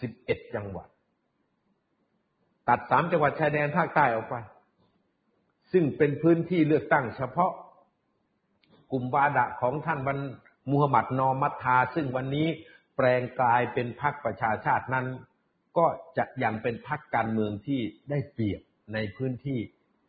[0.00, 0.88] สิบเอ็ดจังหวัด
[2.68, 4.34] ตัดสามจังหวัดชายแดนภาคใต้ออกไป
[5.74, 7.52] ซึ่งเป็นพื้นที่เลือกตั้งเฉพาะ
[8.92, 10.18] กลุ่มวาดะของท่านบัน
[10.70, 12.48] มูฮัมหมัดนอมัตทาซึ่งวันนี้
[12.96, 15.06] แปลงกลายเป็นพรรคประชาชาตินั้น
[15.78, 15.86] ก็
[16.18, 18.60] จะยังเป็นพรรคการเมืองที่ได้เปรียบ
[18.94, 19.58] ในพื้นที่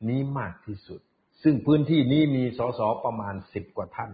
[0.10, 0.99] นี้มากที่สุด
[1.43, 4.12] ซึ่งพื้นที่นี้มีสสประมาณสิบกว่าท่าน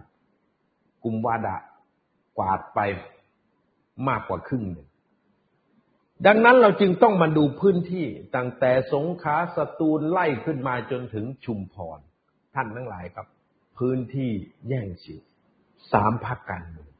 [1.02, 1.56] กลุ่มวาดะ
[2.38, 2.80] กวาดไป
[4.08, 4.88] มากกว่าครึ่งหนึ่ง
[6.26, 8.06] ดังนั้นเราจึงต้องมาดูพื้นที่
[8.36, 11.98] ตั้งแต่สงขลาสตูลไล่ขึ้นมาจนถึงชุมพร
[12.54, 13.26] ท่านทั้งหลายครับ
[13.78, 14.30] พื้นที่
[14.68, 15.20] แย่งชิง
[15.92, 16.90] สามพักการเมือง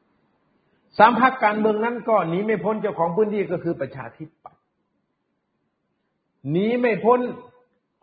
[0.97, 4.61] สามพักการเมืองนั้นก็หนีไม่พ้นเจ้าของพื้นที่ก็คือประชาธิปัตย์
[6.51, 7.19] หนีไม่พ้น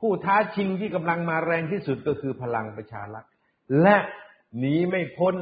[0.00, 3.24] ผู้ท้าชิงที่กำลังมาแรงที่สุดก็คือพลังประชารัฐ
[3.82, 3.96] และ
[4.58, 5.34] หนีไม่พ้น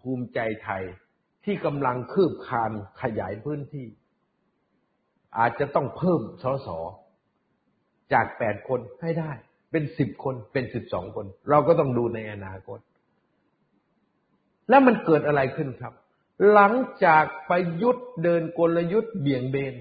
[0.00, 0.82] ภูมิใจไทย
[1.44, 3.86] ที่กำลังคืบคานขยายพื้นที่
[5.38, 6.68] อาจจะต้องเพิ่มสส
[8.12, 9.30] จากแปดคนให้ได้
[9.70, 12.78] เป็นสิบคนเป็นสิบสองคน เราก็ต้องดูในอนาคต
[14.68, 15.94] แล้วมันเกิดอะไรขึ้นครับ
[16.52, 16.72] หลัง
[17.04, 19.74] จากประยุทธ์เดินกลยุทธ์เบี่ยงเบน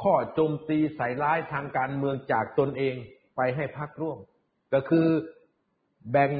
[0.00, 2.94] ข้อโจมตีใส่ร้ายทางการเมืองจากตนเอง
[3.36, 4.18] ไปให้พักร่วม
[4.72, 5.06] ก็คือ
[6.10, 6.30] แบ่ง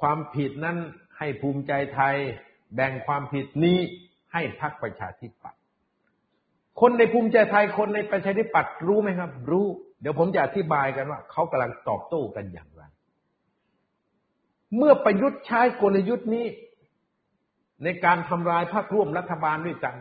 [0.00, 0.78] ความผิดนั้น
[1.18, 2.16] ให้ภูมิใจไทย
[2.74, 3.78] แบ่งความผิดนี้
[4.34, 5.60] ให้พักประชาธิปัตย์
[6.80, 9.66] คนในภูมิใจไทยคนในประชาธิปัตย์รู้ไหมครับ รู้
[10.00, 12.82] เดี๋ยวผมจะอธิบายกันว่าเขากำลังตอบโต้กันอย่างไร
[14.76, 16.46] เมื่อประยุทธ์ใช้กลยุทธ์นี้
[17.84, 19.94] ในการทำลายพรรคร่วมรัฐบาลด้วยกัน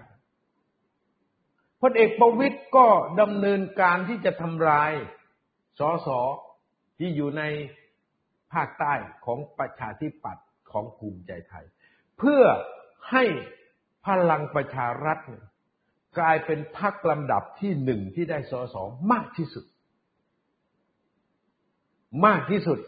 [1.81, 2.85] พลเอกประวิตยก็
[3.21, 4.91] ดำเนินการที่จะทำลาย
[5.79, 6.09] สส
[6.97, 7.43] ที่อยู่ใน
[8.53, 8.93] ภาคใต้
[9.25, 11.65] ของประชาธิปัตย์ของภูมิใจไทย
[12.17, 12.43] เพื่อ
[13.11, 13.23] ให้
[14.07, 15.19] พลังประชารัฐ
[16.17, 18.75] กลายเป็นพรรคลำดับที่หนึ่งที่ได้สส
[19.11, 19.65] มากที่สุด
[22.25, 22.79] มากที่สุด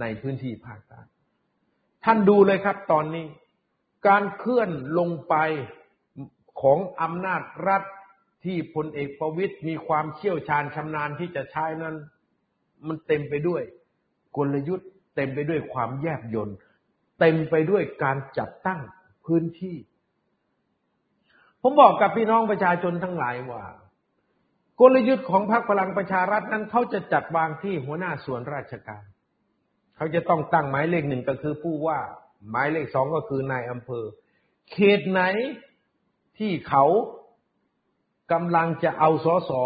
[0.00, 1.00] ในพื้นที่ภาคใต้
[2.04, 3.26] ท่านดูเลยครับตอนนี้
[4.08, 5.34] การเคลื่อนลงไป
[6.62, 7.82] ของอำนาจรัฐ
[8.44, 11.96] ที่พลเอกประวิตยมีความเชี่ยวชาญชำนาญที่จะใช้นั้น
[12.86, 13.62] มันเต็มไปด้วย
[14.36, 16.56] กลยุทธ์ เต็มไปด้วยความแยบยนต์
[17.20, 18.80] เต็มไปด้วยการจัดตั้ง
[19.26, 19.76] พื้นที่
[21.62, 23.64] ผมบอกกับพี่น้องประชาชนทั้งหลายว่า
[24.80, 29.02] กลยุทธ์ของพรรคพลังประชารัฐนั้นเขาจะจัดวางที่หัวหน้าส่วนราชการ
[29.96, 32.00] เขาจะต้องตั้งหมายเลขหนึ่งก็คือผู้ว่า
[32.50, 34.04] หมายเลขสองก็คือนายอำเภอ
[34.70, 35.20] เขตไหน
[36.38, 36.84] ที่เขา
[38.32, 39.62] กำลังจะเอาสอสอ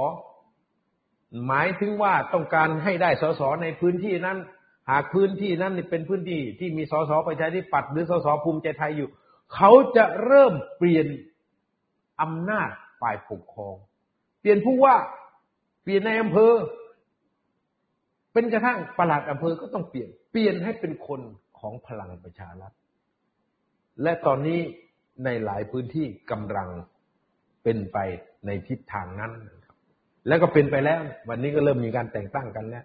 [1.46, 4.38] หมายถึงว่าต้องการให้ได้สอสอในพื้นที่นั้น
[4.90, 9.08] หากพื้นที่นั้นเป็นพื้นที่ที่มีสสประชาธิปัตย์หรือสสภูมิใจไทยอยู่
[9.54, 11.06] เขาจะเริ่มเปลี่ยน
[12.22, 13.76] อำนาจฝ่ายปกครอง
[14.40, 14.96] เปลี่ยนผู้ว่า
[15.82, 16.52] เปลี่ยนในอำเภอ
[18.32, 21.20] เป็นกระทั่งประหลัดอำเภอก็ต้องเปลี่ยน เปลี่ยนให้เป็นคน
[21.58, 22.72] ของพลังประชารัฐ
[24.02, 24.60] และตอนนี้
[25.24, 26.68] ในหลายพื้นที่กำลัง
[27.62, 27.98] เป็นไป
[28.46, 29.32] ในทิศทางนั้น
[30.28, 32.84] แล้วก็เป็นไปแล้ว วันนี้ก็เริ่มมีการแต่งตั้งกันแล้ว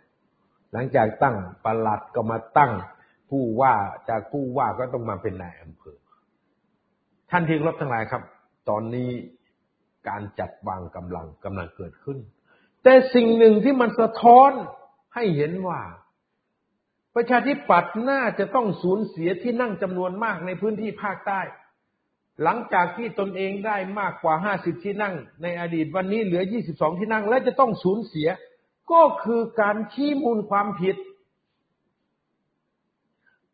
[0.73, 2.71] หลังจากตั้งประหลัดก็มาตั้ง
[3.29, 3.75] ผู้ว่า
[4.09, 5.97] จากผู้ว่าก็ต้องมาเป็นนายอำเภอ
[7.31, 8.23] ท่านที่รบทั้งหลายครับ
[8.69, 9.11] ตอนนี้
[10.07, 12.17] การจัดวางกำลังกำลังเกิดขึ้น
[12.83, 14.51] แต่สิ่งหนึ่งที่มันสะท้อน
[15.15, 15.81] ให้เห็นว่า
[17.15, 21.41] ประชาธิปัตย์น่าจะต้องสูญเสียที่นั่งจำนวนมากในพื้นที่ภาคใต้
[22.43, 28.27] หลังจากที่ตนเองได้มากกว่าห้าสิบที่นั่ง ในอดีตวันนี้เหลือยี่สิบสองที่นั่ง และจะต้องสูญเสีย
[28.91, 30.95] ก็คือการชี้มูลความผิด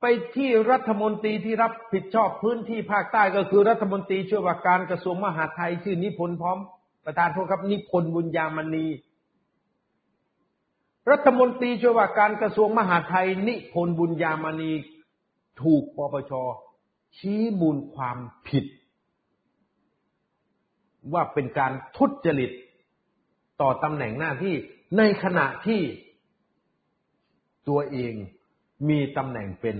[0.06, 6.58] ไปที่รัฐมนตรีที่รับผิดชอบพื้นที่ภาคใต้ก็คือรัฐมนตรีช่วยว่าการกระทรวงมหาดไทยชื่อนิพนธ์พร้อม
[7.06, 8.86] ประธานโทษครับนิพนธ์บุญญามณี
[11.12, 14.72] รัฐมนตรีช่วยว่าการกระทรวงมหาดไทย นิพนธ์บุญญามณี
[15.62, 16.32] ถูกปปช
[17.18, 18.66] ชี้มูลความผิด
[21.14, 22.52] ว่าเป็นการทุจริต
[23.62, 24.56] ต่อตำแหน่งหน้าที่
[24.98, 25.82] ในขณะที่
[27.68, 28.16] ตัวเอง
[28.90, 29.78] มีตำแหน่งเป็น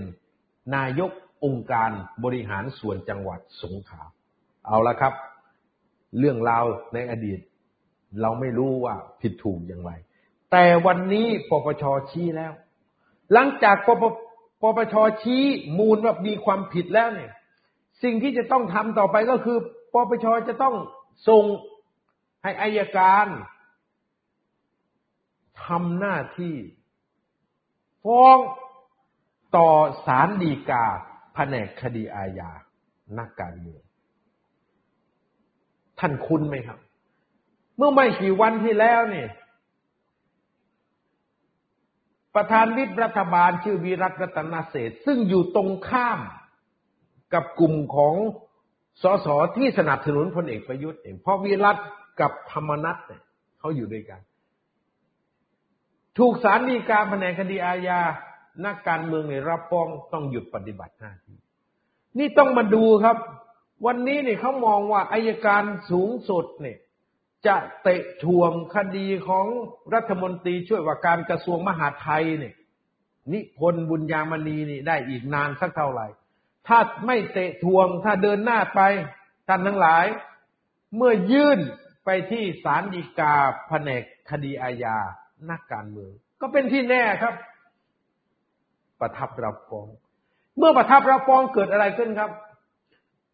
[0.74, 1.10] นายก
[1.44, 1.90] องค์การ
[2.24, 4.02] บริหารส่วนจังหวัดสงขลา
[4.66, 5.14] เอาละครับ
[6.18, 6.64] เรื่องราว
[6.94, 7.40] ในอดีต
[8.20, 9.92] เราไม่รู้ว่าผิดถูกอย่างไร
[10.52, 12.52] แต่วันนี้ปปชชี้แล้ว
[13.32, 14.04] หลังจากปป
[14.62, 15.42] ปปชชี้
[15.78, 17.32] มูลว่ามีความผิดแล้วเนี่ย
[18.02, 19.58] สิ่งที่จะต้องทำต่อไปก็คือ
[19.94, 20.74] ปปชจะต้อง
[21.28, 21.44] ส่ง
[22.42, 23.26] ให้อายการ
[25.64, 26.56] ทำหน้าที่
[28.04, 28.38] ฟ้อง
[29.56, 29.68] ต่อ
[30.06, 30.84] ศาลฎีกา
[31.34, 32.50] แผนกคดีอาญา
[33.18, 33.82] นักการเมือง
[35.98, 36.78] ท่านคุ้นไหมครับ
[37.76, 39.26] เมื่อไม่กี่วันที่แล้วนี่
[42.34, 46.20] ประธานวิปรัฐบาลชื่อวีรัตรัตนเศษซึ่งอยู่ตรงข้าม
[47.34, 48.14] กับกลุ่มของ
[49.02, 51.76] สสที่สนับสนุนพลเอกประยุทธ์เองเพราะวีรัต
[52.20, 53.22] กับธรรมนัตเนี่ย
[53.58, 54.20] เขาอยู่ด้วยกัน
[56.18, 58.00] ถูกสารดีกาแผนกคดีอาญา
[58.64, 61.38] นักการเมืองในรับฟ้องต้องหยุดปฏิบัติหน้าที่
[62.18, 63.16] นี่ต้องมาดูครับ
[63.86, 66.78] วันนี้เนี่ยเขามองว่าอายการสูงสุดเนี่ย
[67.46, 69.46] จะเตะทวงคดีของ
[69.94, 72.54] รัฐมนตรีช่วยว่าการกระทรวงมหาดไทยเนี่ย
[73.32, 76.06] นิพนธ์บุญญามณีนี่ได้อีกนานสักเท่าไหร่
[76.68, 78.80] ถ้าไม่เตะทวง ถ้าเดินหน้าไป
[79.48, 80.06] ท่านทั้งหลาย
[80.96, 81.60] เมื่อยื่น
[82.04, 83.34] ไปที่ศาลฎีกา
[83.68, 84.96] แผนกคดีอาญา
[85.50, 87.34] นักการเมือง ก็เป็นที่แน่ครับ
[89.00, 89.88] ประทับรับฟ้อง
[90.58, 92.30] เมื่อประทับรับฟ้องเกิดอะไรขึ้นครับ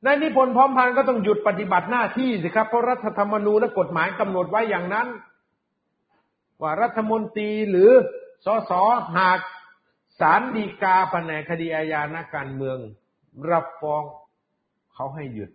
[0.04, 5.08] นายนิพนธ์พร้อมพันธ์ก็ต้องหยุดปฏิบัติหน้าที่สิครับ เพราะรัฐธรรมนูญและกฎหมายกำหนดไว้อย่างนั้น
[6.62, 7.90] ว่ารัฐมนตรีหรือ
[8.44, 8.72] สส
[9.16, 9.40] หาก
[10.20, 12.78] ศาลฎีกาแผนกคดีอาญานักการเมือง
[13.50, 14.02] รับฟ้อง
[14.94, 15.50] เขาให้หยุด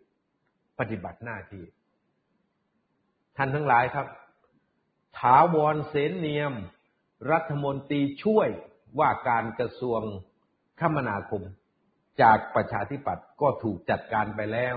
[0.80, 1.64] ปฏิบัติหน้าที่
[3.38, 4.08] ท่านทั้งหลายครับ
[5.20, 6.54] ถาวรเสนเนียม
[7.32, 8.50] รัฐมนตรีช่วย
[9.00, 10.02] ว่าการกระทรวง
[10.80, 11.44] คมนาคม
[12.22, 14.76] จากประชาธิปัตย์ก็ถูกจัดการไปแล้ว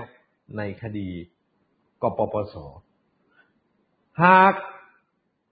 [0.57, 1.09] ในคดี
[2.01, 2.55] กปปส
[4.23, 4.53] หาก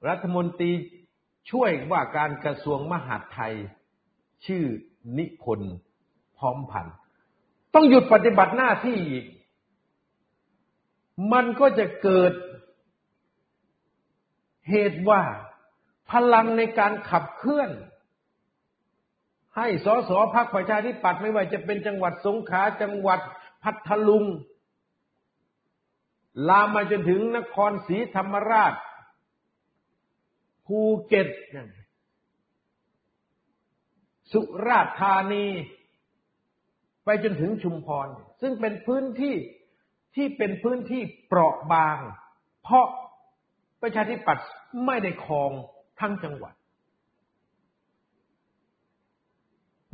[0.08, 0.71] รัฐมนตรี
[1.51, 3.56] ช่วยว่าการกระทรวงมหาดไทย
[4.45, 4.63] ชื่อ
[5.17, 5.75] นิพนธ์
[6.38, 6.95] พร้อมพันธ์
[7.73, 9.25] ต้องหยุดปฏิบัติหน้าที่อีก
[11.34, 12.34] มันก็จะเกิด
[14.69, 15.21] เหตุว่า
[16.12, 17.69] พลังในการขับเคลื่อน
[19.58, 23.20] ให้สสพักประชาธิปัตย์ไม่ว่าจะเป็นจังหวัดสงขลาจังหวัด
[23.63, 24.26] พัทลุง
[26.50, 28.74] ลามมาจนถึงนครศรีธรรมราช
[30.65, 31.28] ภูเก็ต
[34.32, 35.46] สุราษฎร์ธานี
[37.06, 38.08] ไปจนถึงชุมพร
[38.41, 39.36] ซึ่งเป็นพื้นที่
[40.15, 41.98] ที่เป็นพื้นที่เปราะบาง
[42.63, 42.88] เพราะ
[43.82, 44.46] ประชาธิปัตย์
[44.86, 45.52] ไม่ได้ครอง
[46.00, 46.54] ทั้งจังหวัด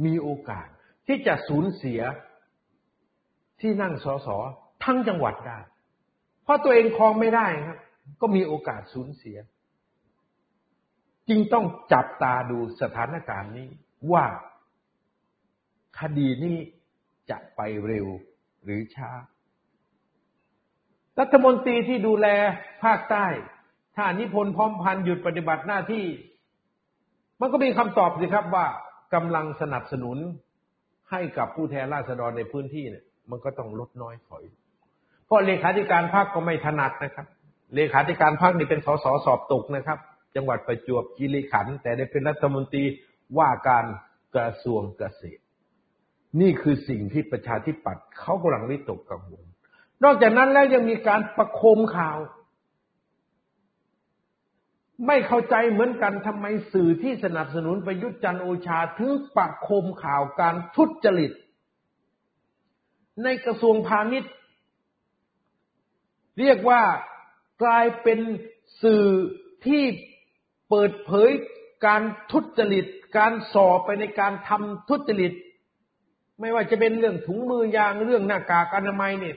[0.05, 0.67] มีโอกาส
[1.07, 2.01] ที่จะสูญเสีย
[3.61, 4.27] ที่นั่งสส
[4.83, 5.59] ทั้งจังหวัดได้
[6.43, 7.77] เพราะตัวเองครองไม่ได้ครับ
[8.21, 9.37] ก็มีโอกาสสูญเสีย
[11.29, 13.69] จึงต้องจับตาดูสถานการณ์นี้
[14.11, 14.25] ว่า
[15.99, 16.57] คดีนี้
[17.29, 18.07] จะไปเร็ว
[18.63, 19.11] หรือช้า
[21.19, 22.27] รัฐมนตรีที่ดูแล
[22.83, 23.27] ภาคใต้
[23.95, 26.05] ถ้านิพนธ์พร้อมพันธ์หยุดปฏิบัติหน้าที่
[27.39, 28.67] มันก็มีคำตอบสิครับว่า
[29.13, 30.17] กำลังสนับสนุน
[31.11, 34.43] ให้กับผู้แทนราษฎรในพื้นที่เนี่ย มันก็ต้องลดน้อยถอย
[35.25, 37.27] เพราะเลขาธิการพรรคก็ไม่ถนัดนะครับ
[37.75, 39.99] เลขาธิการพรรคนี่เป็นสสสอบตกนะครับ
[40.35, 42.83] จังหวัดประจวบคีรีขันธ์แต่ได้เป็นรัฐมนตรี
[43.37, 43.85] ว่าการ
[44.35, 45.43] กระทรวงเกษตร
[46.41, 49.45] นี่คือสิ่งที่ประชาธิปัตย์เขากำลังวิตกกังวล
[50.03, 52.17] นอกจากนั้นแล้วยังมีการประโคมข่าว
[55.07, 61.31] ไม่เข้าใจเหมือนกันทำไมสื่อที่สนับสนุนประยุทธ์จันโอชาถึงปะโคมข่าวการทุจริต
[63.23, 64.33] ในกระทรวงพาณิชย์
[66.39, 66.81] เรียกว่า
[67.63, 68.19] กลายเป็น
[68.83, 69.05] สื่อ
[69.65, 69.83] ที่
[70.69, 71.29] เปิดเผย
[71.85, 72.01] การ
[72.31, 72.85] ทุจริต
[73.17, 75.33] การสอบไปในการทำทุจริต
[76.39, 79.35] ไม่ว่าจะเป็นเรื่องถุงมือยางเรื่องหน้ากากอนามัยเนี่ย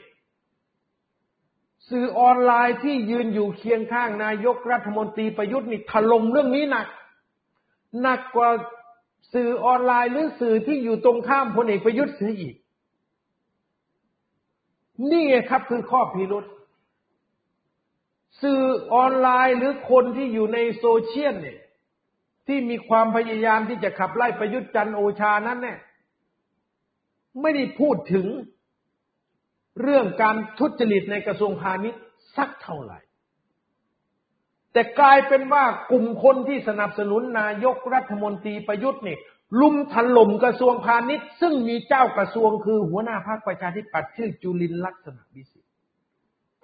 [1.90, 6.87] สื่อออนไลน์ที่ยืนอยู่เคียงข้างนายกรัฐมนตรีประยุทธ์นี่ถล่มเรื่องนี้หนัก
[8.03, 8.51] หนักกว่า
[9.35, 12.55] สื่อออนไลน์หรือสื่อที่อยู่ตรงข้ามพลเอกประยุทธ์เสียอีก
[15.11, 16.44] นี่ไงครับคือข้อพิรุษ
[18.42, 18.61] สื่อ
[18.92, 21.59] ออนไลน์หรือคนที่อยู่ในโซเชียลเนี่ย
[22.46, 25.79] ที่มีความพยายามที่จะขับไล่ประยุทธ์จันโอชานั้นเนี่ย
[27.40, 28.27] ไม่ได้พูดถึง
[29.83, 32.01] เรื่องการทุจริตในกระทรวงพาณิชย์
[32.37, 32.99] สักเท่าไหร่
[34.73, 39.19] แต่กลายเป็นว่ากลุ่มคนที่สนับสนุนนายกรัฐมนตรีประยุทธ์เนี่ย
[39.61, 45.73] ลุมถล่มกระทรวงพาณิชย์ ซึ่งมีเจ้ากระทรวงคือหัวหน้าพรรคประชาธิปัตย์ชื่อจุลินลักษณะวิสิทธิ์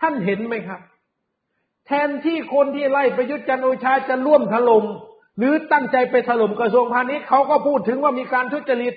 [0.01, 0.81] ท่านเห็นไหมครับ
[1.87, 4.85] แทนที่คนที่ไล่ประยุทธ์จันโอชาจะร่วมถล่ม
[5.39, 8.95] หรือตั้งใจไปถล่มกระทรวงพาณิชย์เขาก็พูดถึงว่ามีการทุจริต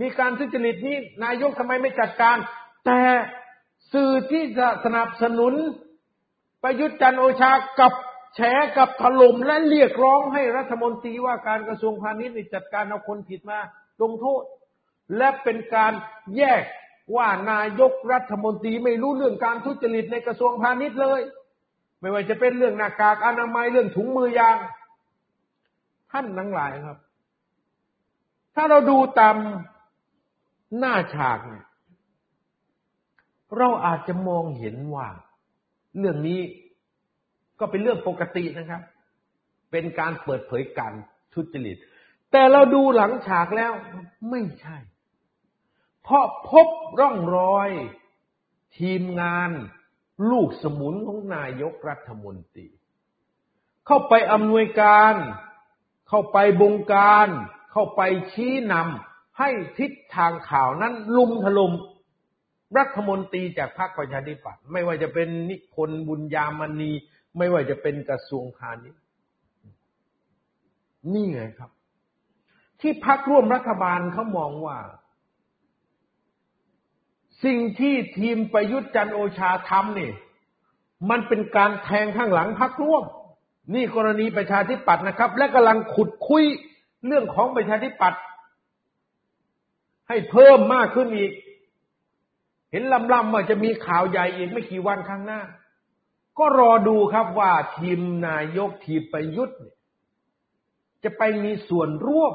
[0.00, 2.36] มีการทุจริตนี้นายกทำไมไม่จัดการ
[2.88, 3.04] แต่
[3.92, 5.54] สื่อที่จะสนับสนุน
[6.62, 7.92] ประยุทธ์จันโอชากับ
[8.34, 8.40] แฉ
[8.78, 13.58] กับถล่มและเรียกร้องให้รัฐมนตรีว่าการกระทรวงพาณิชย์จัดการเอาคนผิดมา
[14.02, 14.42] ลงโทษ
[15.16, 15.92] และเป็นการ
[16.36, 16.62] แยก
[17.16, 21.20] ว่านายกรัฐมนตรีไม่รู้เรื่องการทุจริตในกระทรวงพาณิชย์เลย
[22.00, 24.56] ไม่ว่าจะเป็นเรื่องหน้ากากอนามัยเรื่องถุงมือยาง
[26.12, 26.98] ท่านทั้งหลายครับ
[28.54, 29.36] ถ้าเราดูตาม
[30.78, 31.67] หน้าฉากเนี่ย
[33.56, 35.08] เราอาจจะมองเห็นว่า
[35.98, 36.40] เรื่องนี้
[37.60, 38.82] ก็เป็นเรื่องปกตินะครับ
[39.70, 40.92] เป็นการเปิดเผยการ
[41.34, 41.76] ทุจริต
[42.30, 43.72] แต่เราดูหลังฉากแล้ว
[44.30, 44.76] ไม่ใช่
[46.02, 46.68] เพราะพบ
[47.00, 47.70] ร่องรอย
[48.78, 49.50] ทีมงาน
[50.30, 52.68] ลูกสมุนของนายกรัฐมนตรี
[53.86, 55.14] เข้าไปอำนวยการ
[56.08, 57.28] เข้าไปบงการ
[57.72, 58.00] เข้าไป
[58.32, 61.72] ชี้นำให้ทิศทางข่าวนั้นลุมถลม่ม
[62.76, 66.92] รัฐมนตรีจากพรรคประชาธิปัตย์ไม่ว่าจะเป็นนิพนธ์บุญญามณี
[67.38, 69.02] ไม่ว่าจะเป็นกระทรวงพาณิชย์
[71.12, 71.70] นี่ไงครับ
[72.80, 74.78] ที่พักร่วมรัฐบาลเขามองว่า
[77.44, 80.10] สิ่งที่ทีมประยุทธ์จันโอชาทำนี่
[81.10, 83.04] มันเป็นการแทงข้างหลังพักร่วม
[83.74, 86.44] นี่กรณีประชาธิปัตย์นะครับ และกำลังขุดคุย
[87.06, 88.20] เรื่องของประชาธิปัตย์
[90.08, 91.32] ให้เพิ่มมากขึ้นอีก
[92.70, 95.40] เห็นลำลำว่าจะมีข่าวใหญ่อีกไม่กี่วันข้างหน้า
[96.38, 99.60] ก็รอดูครับว่าทีมนายกทีมประยุทธ์
[101.04, 102.34] จะไปมีส่วนร่วม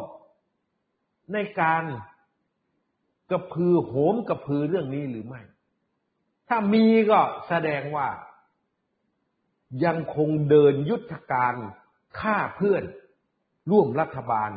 [1.34, 1.84] ในการ
[3.32, 5.42] กระพือโหมกระพือเรื่องนี้หรือไม่
[6.48, 8.08] ถ้ามีก็แสดงว่า
[9.86, 11.56] ยังคงเดินยุทธการ
[12.20, 12.84] ฆ่าเพื่อน
[13.72, 14.52] ร่วมรัฐบาล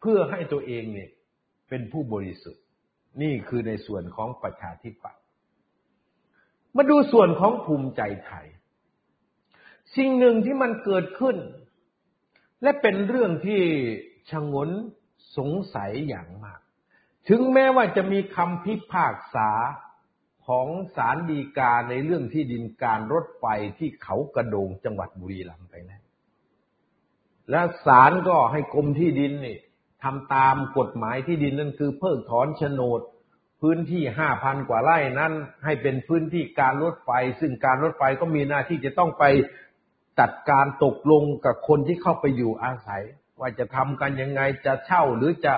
[0.00, 1.10] เพื่อให้ตัวเองเนี่ย
[1.68, 2.64] เป็นผู้บริสุทธิ์
[3.22, 5.19] นี่คือในส่วนของประชาธิปัตย
[6.76, 8.46] มาดูส่วนของภูมิใจไทย
[9.96, 11.36] สิ่งหนึ่งที่มันเกิดขึ้น
[12.62, 13.62] และเป็นเรื่องที่
[14.30, 14.70] ชงน
[15.36, 16.60] สงสัยอย่างมาก
[17.28, 19.50] ถึงแม้ว่าจะมีคำพิพากษา
[20.46, 20.66] ของ
[20.96, 23.44] ศาลฎีกาในเรื่องที่ดินการรถไฟ
[23.78, 26.02] ที่เขากระโดงจังหวัดบุรีรัมย์ไปแล้ว
[27.50, 29.58] และศาลก็ให้กรมที่ดินนี่
[30.02, 33.00] ทำตามกฎหมายที่ดินนั่นคือเพิกถอนโฉนด
[33.60, 35.32] พื้นที่ห้าพันกว่าไร่นั้น
[35.64, 39.24] ให้เป็นพื้นที่การรถไฟ ซึ่งการรถไฟก็มีหน้าที่จะต้องไป
[40.20, 43.02] จัดการตกลงกับคนที่เข้าไปอยู่อาศัย
[43.40, 45.54] ว่าจะทำกันยังไงจะเช่าหรือจะ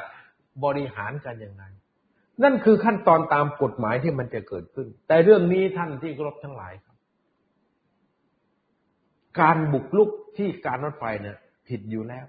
[0.64, 1.64] บริหารกันยังไง
[2.42, 6.96] นั่นคือขั้นตอนตามกฎหมายที่มันจะเกิดขึ้น แต่เรื่องนี้ท่านที่ครบทั้งหลายครับ
[9.40, 11.36] การบุกลุกที่การรถไฟเนี่ย
[11.68, 12.24] ผิดอยู่แล้ว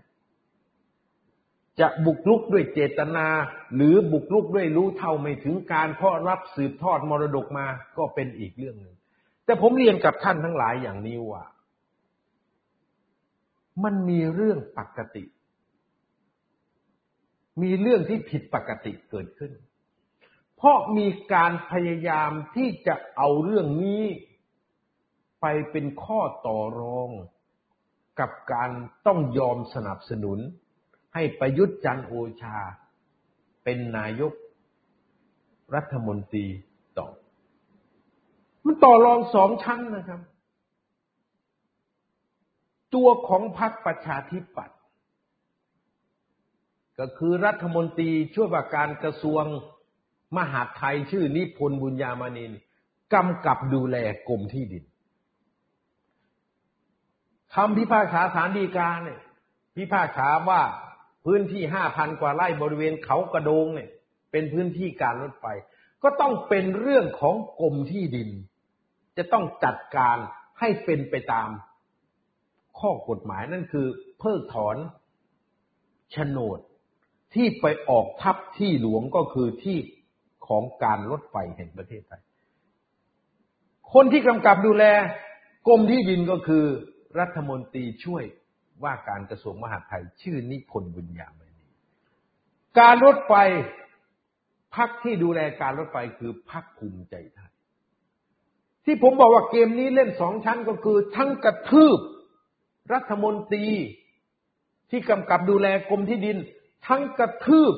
[1.79, 3.27] จะบุกลุกด้วยเจตนา
[3.75, 7.65] หรือบุกลุกด้วยรู้เท่าไม่ถึงการเพราะรับสืบทอดมรดกมา
[7.97, 8.95] ก็เป็นอีกเรื่องหนึ่ง
[9.45, 11.43] แต่ผมเรียนกับท่านทั้งหลายอย่างนี้ว่า
[13.83, 15.23] มันมีเรื่องปกติ
[17.61, 19.51] มีเรื่องที่ผิดปกติเกิดขึ้น
[20.57, 24.03] เพราะมีการพยายามที่จะเอาเรื่องนี้
[25.41, 27.09] ไปเป็นข้อต่อรอง
[28.19, 28.69] กับการ
[29.05, 30.39] ต้องยอมสนับสนุน
[31.13, 32.57] ให้ประยุทธ์จันโอชา
[33.63, 34.33] เป็นนายก
[35.75, 36.45] รัฐมนตรี
[36.97, 37.07] ต่อ
[38.65, 40.21] มันต่อรองสองชั้นนะครับ
[42.93, 44.79] ตัวของพรรคประชาธิปัตย์
[46.99, 49.43] ก็คือรัฐมนตรีช่วยว่าการกระทรวง
[50.37, 52.51] มหาดไทยชื่อนิพนธ์บุญญามานิน
[53.13, 53.97] กำกับดูแล
[54.27, 54.83] กรมที่ดิน
[57.55, 59.21] คำพิพากษาสารดีกาเนี่ย
[59.75, 60.61] พิพากษาว่า
[61.25, 63.89] พื้นที่ห้าพันกว่าไร่บริเวณเขากระโดงเนี่ย
[64.31, 65.45] เป็นพื้นที่การรถไฟ
[66.03, 68.29] ก็ต้องเป็นเรื่องของกรมที่ดิน
[69.17, 70.17] จะต้องจัดการ
[70.59, 71.49] ให้เป็นไปตาม
[72.79, 73.87] ข้อกฎหมายนั่นคือ
[74.19, 74.77] เพิกถอน
[76.11, 76.59] โฉนด
[77.33, 79.77] ที่ไปออกทับที่หลวงก็คือที่
[80.47, 82.21] ของการรถไฟแห่งประเทศไทย
[83.93, 84.85] คนที่กำกับดูแล
[85.67, 86.65] กรมที่ดินก็คือ
[87.19, 88.23] รัฐมนตรีช่วย
[88.83, 91.65] ว่าการกระทรวงมหาดไทยชื่อนิพนธ์บุญญามณี
[92.79, 93.33] การรถไฟ
[94.75, 97.51] พักที่ดูแลการรถไฟคือพักภูมิใจไทย
[98.85, 101.99] ที่ผมบอกว่าเกมนี้เล่นสองชั้นก็คือ ทั้งกระทืบ
[102.93, 103.67] รัฐมนตรี
[104.89, 106.37] ที่กำกับดูแลกรมที่ดิน
[106.87, 107.73] ทั้งกระทืบ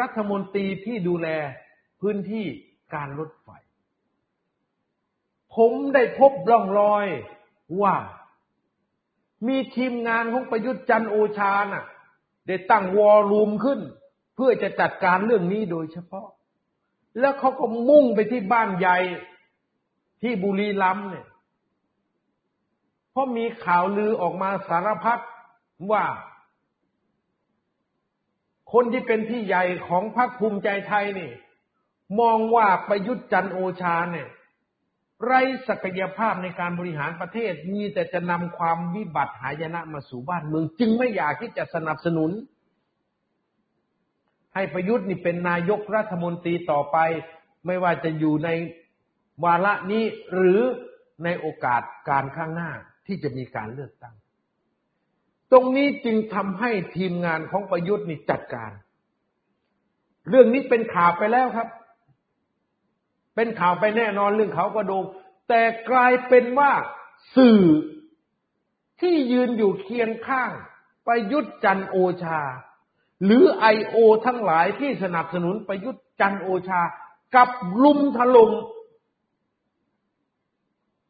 [0.00, 1.28] รัฐมนตรีที่ดูแล
[2.00, 2.46] พื้นที่
[2.94, 3.48] การรถไฟ
[5.56, 7.06] ผมได้พบร่องรอย
[7.82, 7.94] ว่า
[9.46, 11.84] มีทีมงานของประยุทธ์จันโอชาน่ะ
[12.46, 13.80] ได้ตั้งวอลลุ่มขึ้น
[14.34, 16.26] เพื่อจะจัดการเรื่องนี้โดยเฉพาะ
[17.20, 18.98] แล้วเขาก็มุ่งไปที่บ้านใหญ่
[20.22, 21.26] ที่บุรีรัมย์เนี่ย
[23.10, 25.18] เพราะมีข่าวลือออกมาสารพัด
[25.92, 26.04] ว่า
[28.72, 31.30] คนที่เป็นพี่ใหญ่ของพรรคภูมิใจไทยนี่
[32.20, 34.28] มองว่าประยุทธ์จันโอชาเนี่ย
[35.24, 35.32] ไร
[35.68, 42.30] ศักยภาพในการบริหารประเทศ มีแต่จะนำความวิบัติหายนะมาสู่บ้านเมือง จึงไม่อยากที่จะสนับสนุน
[44.54, 46.96] ให้ประยุทธ์นี่เป็นนายกรัฐมนตรีต่อไป
[47.66, 48.48] ไม่ว่าจะอยู่ใน
[49.44, 50.04] วาระนี้
[50.34, 50.60] หรือ
[51.24, 52.70] ในโอกาสการข้างหน้า
[53.06, 54.14] ที่จะมีการเลือกตั้ง
[55.52, 58.72] ตรงนี้จึงทำให้ทีมงานของประยุทธ์นี่จัดการ
[60.28, 61.68] เรื่องนี้เป็นข่าวไปแล้วครับ
[63.36, 65.04] เป็นข่าวไปแน่นอนเรื่องเขากระโดูก
[65.48, 66.72] แต่กลายเป็นว่า
[67.36, 67.62] สื่อ
[69.00, 70.52] ที่ยืนอยู่เคียงข้าง
[71.06, 72.40] ประยุทธ์จันโอชา
[73.24, 76.82] หรือไอโอทั้งหลายที่สนับสนุนประยุทธ์จันโอชา
[77.36, 77.48] กับ
[77.82, 78.50] ลุมถล่ม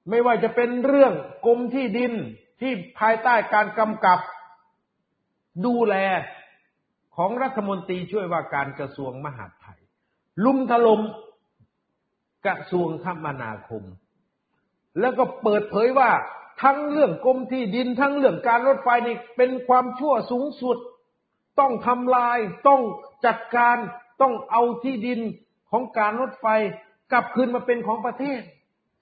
[0.09, 1.13] ไม่ว่าจะเป็นเรื่อง
[1.47, 2.13] กรมที่ดิน
[2.61, 4.21] ที่ภายใต้การกำกับ
[5.67, 5.95] ดูแล
[7.17, 9.81] ของรัฐมนตรีช่วยว่าการกระทรวงมหาดไทย
[10.45, 11.01] ลุมถล่ม
[12.47, 13.83] กระทรวงคมนาคม
[15.01, 16.11] แล้วก็เปิดเผยว่า
[16.63, 20.79] ทั้งเรื่องกรมที่ดินทั้งเรื่องการรถไฟนี่เป็นความชั่วสูงสุด
[21.61, 22.81] ต้องทำลายต้อง
[23.27, 23.77] จัดการ
[24.21, 25.21] ต้องเอาที่ดิน
[25.71, 26.47] ของการรถไฟ
[27.13, 28.41] กลับคืนมาเป็นของประเทศ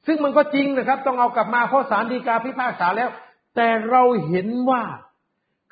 [0.07, 3.11] ซึ่งมันก็จริงนะครับ ต้องเอากลับมาเพราะสารดีกาพิพากษาแล้ว
[3.57, 4.83] แต่เราเห็นว่า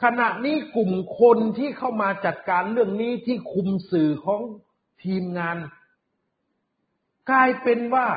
[0.03, 4.41] ขณะนี้กลุ่มคนที่เข้ามาจัดการเรื่องนี้ที่คุมสื่อของ
[5.05, 5.57] ทีมงาน
[7.33, 8.09] ลายเป็นว่า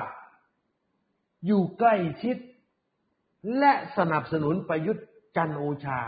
[1.45, 2.37] อยู่ใกล้ชิด
[3.59, 5.99] และสนับสนุนประยุทธ์จันโอชา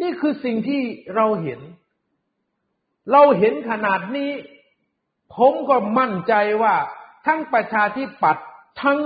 [0.00, 0.82] นี่คือสิ่งที่
[1.14, 1.60] เราเห็น
[3.12, 4.30] เราเห็นขนาดนี้
[5.36, 6.74] ผมก็มั่นใจว่า
[7.26, 8.46] ทั้งประชาธิปัตย์
[8.82, 8.98] ทั้ง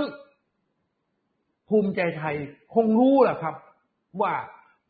[1.69, 2.35] ภูมิใจไทย
[2.73, 3.55] คงรู้แหละครับ
[4.21, 4.33] ว่า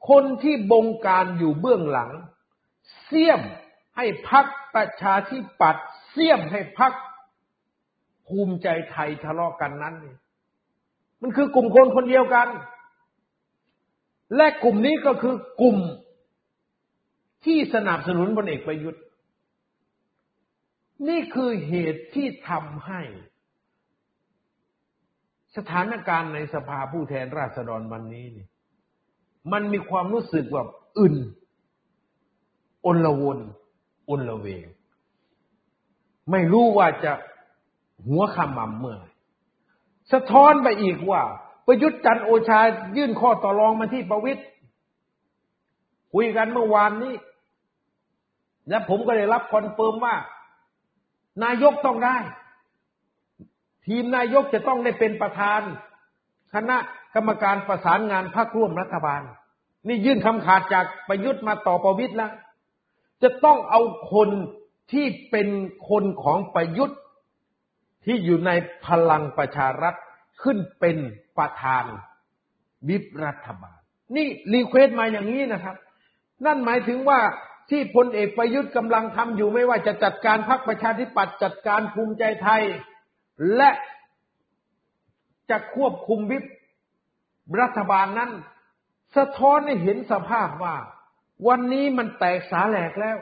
[0.10, 2.12] คนที่บงการอยู่เบื้องหลัง
[3.06, 3.42] เสี่ยม
[3.98, 4.46] ให้พัก
[4.76, 6.94] ประชาธิปัตย์เสี่ยมให้พัก
[8.30, 9.96] ภูมิใจไทยทะเลาะกันนั้น
[11.22, 12.48] มันคือกลุ่มคนคนเดียวกัน
[14.36, 15.78] และกลุ่มนี้ก็คือกลุ่ม
[17.46, 19.04] ที่สนับสนุนพลเอกประยุทธ์
[21.08, 23.02] นี่คือเหตุที่ทำให้
[25.56, 28.48] สถานการณ์ในสภาผู้แทนราษฎรวันนี้นี่
[29.52, 30.68] มันมีความรู้สึกแบบ
[30.98, 31.16] อึน
[32.86, 33.40] อนละวน
[34.10, 34.68] อนละเวง
[36.32, 37.14] ไม่รู้ว่าจะ
[38.08, 39.00] หัวขมำเมื่อ
[40.12, 41.22] สะท้อนไปอีกว่า
[41.68, 42.60] ประยุทธ์จันโอชา
[42.98, 44.42] ยื่นข้อต่อรองมาที่ประวิตย
[46.14, 47.14] คุยกันเมื่อวานนี้
[48.70, 50.16] และผมก็ได้รับคอนเฟิร์มว่า
[51.44, 52.18] นายกต้องได้
[53.86, 55.62] ทีมนายกจะต้องได้เป็นประธาน
[56.54, 56.78] คณะ
[57.16, 59.22] กรรมการประสานงานพรรคร่วมรัฐบาล
[59.88, 62.32] นี่ยื่นคำขาดจากประยุทธ์มาต่อประวิตรแล้ว
[63.24, 63.82] จะต้องเอา
[64.14, 64.30] คน
[64.92, 65.48] ที่เป็น
[65.90, 67.00] คนของประยุทธ์
[68.06, 68.52] ที่อยู่ใน
[68.88, 69.96] พลังประชารัฐ
[70.44, 70.98] ขึ้นเป็น
[71.38, 71.86] ประธาน
[72.90, 73.78] วิปรัฐบาล
[74.16, 75.76] นี่ request มาอย่างนี้นะครับ
[76.46, 77.20] นั่นหมายถึงว่า
[77.70, 82.64] ที่พลเอกประยุทธ์กำลังทำอยู่ไม่ว่าจะจัดการพรรคประชาธิปัตย์จัดการภูมิใจไทย
[83.56, 83.72] และ
[85.50, 86.44] จะควบคุมวิป
[87.62, 88.32] รัฐบาลนั้น
[89.18, 90.76] สะท้อนให้เห็นสภาพว่า
[91.48, 93.18] วันนี้มันแตกสาแหลกแล้ว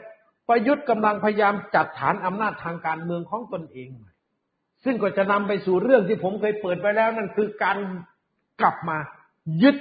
[0.48, 3.88] ประยุทธ์กำลังพยายามจัดฐานอำนาจทางการเมืองของตนเอง
[4.90, 7.78] ซึ่งก็จะนำไปสู่เรื่องที่ผมเคยเปิดไปแล้วนั่นคือการ
[8.60, 8.96] กลับมา
[9.62, 9.76] ยึด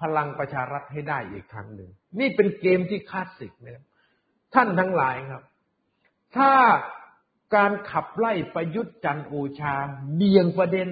[0.00, 3.84] พลังประชารัฐให้ได้อีกครั้งหนึ่ง นี่เป็นเกมที่คลาสสิกนะครับ
[4.54, 5.42] ท่านทั้งหลายครับ
[6.36, 6.52] ถ้า
[7.56, 9.74] การขับไล่ประยุทธ์จันโอชา
[10.14, 10.88] เบี่ยงประเด็น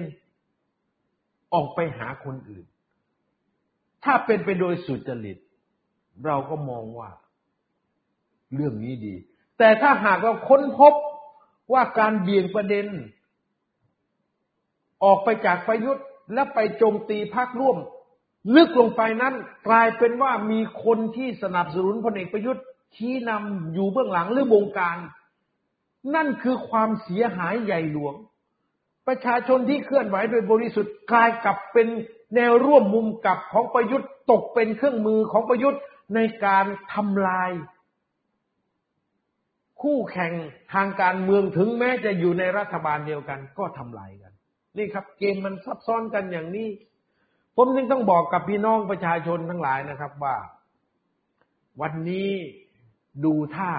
[1.53, 2.65] ออกไปหาคนอื่น
[4.03, 5.37] ถ้าเป็นไปโดยสุจริต
[6.25, 7.09] เราก็มองว่า
[8.55, 9.15] เรื่องนี้ดี
[9.57, 10.93] แต่ถ้าหากเราค้นพบ
[11.73, 12.85] ว่าการเบี่ยงประเด็น
[15.03, 17.77] ออกไปจากประยุทธ์และไปโจมตีพรรคร่วม
[18.55, 19.33] ลึกลงไปนั้น
[19.67, 22.63] กลายเป็นว่ามีคนที่สนับสนุนพลเอกประยุทธ์
[22.95, 24.97] ชี้นำอยู่เบื้องหลังหรือวงการ
[26.15, 28.15] นั่นคือความเสียหายใหญ่หลวง
[29.07, 31.87] ประชาชนที่เคลื่อนไหวโดยบริสุทธิ์กลายกลับเป็น
[32.35, 35.81] แนวร่วมมุมกับของประยุทธ์ตกเป็นเครื่องมือของประยุทธ์
[36.15, 37.51] ในการทำลาย
[39.81, 40.33] คู่แข่ง
[40.73, 44.24] ทางการเมืองถึงแม้จะอยู่ในรัฐบาลเดียวกันก็ทำลายกัน
[44.77, 46.69] นี่ครับ เกมมันซับซ้อนกันอย่างนี้
[47.55, 50.35] ผมจึงต้องบอกกับพี่น้องประชาชนทั้งหลายนะครับว่า
[51.81, 52.29] วันนี้
[53.25, 53.71] ดูท่า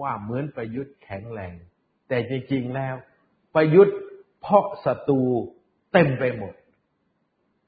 [0.00, 1.54] ว่าเหมือนประยุทธ์แข็งแรง
[2.08, 2.94] แต่จริงๆแล้ว
[3.54, 3.96] ประยุทธ์
[4.40, 5.20] เพราะศัตรู
[5.92, 6.54] เต็มไปหมด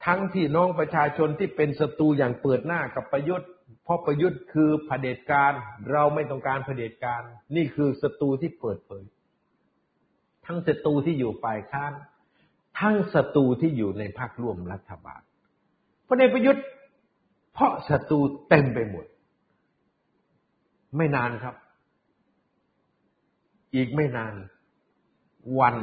[0.05, 3.49] ทั้งที่น้องประชาชนที่เป็นศัตรูอย่างเปิดหน้ากับประยุทธ์
[3.83, 5.53] เพราะประยุทธ์คือเผด็จการ
[5.91, 7.21] เราไม่ต้องการเผด็จการ
[7.55, 9.03] นี่คือศัตรูที่เปิดเผย
[10.45, 11.93] ทั้งศัตรูที่อยู่ฝ่ายค้าน
[12.79, 15.21] ทั้งศัตรูที่อยู่ในพรรคร่วมรัฐบาล
[16.07, 16.65] พลเอกประยุทธ์
[17.53, 18.19] เพราะศัตรู
[18.49, 19.05] เต็มไปหมด
[20.97, 21.55] ไม่นานครับ
[23.75, 24.33] อีกไม่นาน
[25.59, 25.75] วัน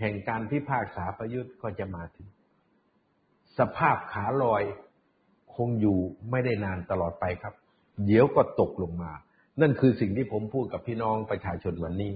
[0.00, 2.28] แห่งการพิพากษาประยุทธ์ก็จะมาถึง
[3.58, 4.62] สภาพขาลอย
[5.54, 5.98] คงอยู่
[6.30, 7.54] ไม่ได้นานตลอดไปครับ
[8.06, 9.12] เดี๋ยวก็ตกลงมา
[9.60, 12.12] นั่นคือสิ่งที่ผมพูดกับพี่น้องประชาชนวันนี้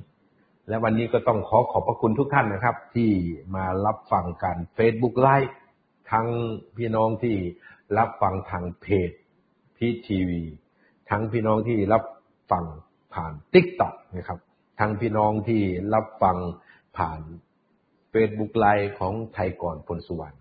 [0.68, 3.10] และวันนี้ก็ต้องขอขอบพระคุณทุกท่านนะครับ ที่
[3.54, 5.56] มารับฟังการ Facebook ไลฟ์
[6.12, 6.26] ทั้ง
[6.76, 7.36] พี่น้องที่
[7.98, 9.10] รับฟังทาง page
[9.76, 10.42] PTV
[11.10, 12.04] ทั้งพี่น้องที่รับ
[12.50, 12.64] ฟัง
[13.14, 14.38] ผ่าน TikTok นะครับ
[14.80, 15.62] ทั้งพี่น้องที่
[15.94, 16.36] รับฟัง
[16.96, 17.20] ผ่าน
[18.10, 20.36] Facebook live ของไทยก่อนพลสุวรรณ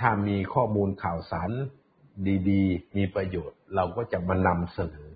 [0.00, 1.50] ถ้ามีข้อมูลข่าวสาร
[2.50, 5.09] ดี ๆ มีประโยชน์ เราก็จะมานำเสนอ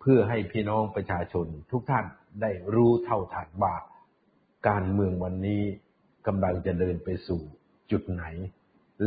[0.00, 2.04] เพื่อให้พี่น้องประชาชนทุกท่าน
[2.40, 3.74] ได้รู้เท่าทันว่า
[4.68, 5.62] การเมืองวันนี้
[6.26, 7.40] กำลังจะเดินไปสู่
[7.90, 8.24] จุดไหน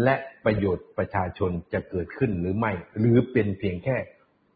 [0.04, 0.16] และ
[0.46, 3.98] ประโยชน์ประชาชนจะเกิดขึ้นหรือไม่ หรือเป็นเพียงแค่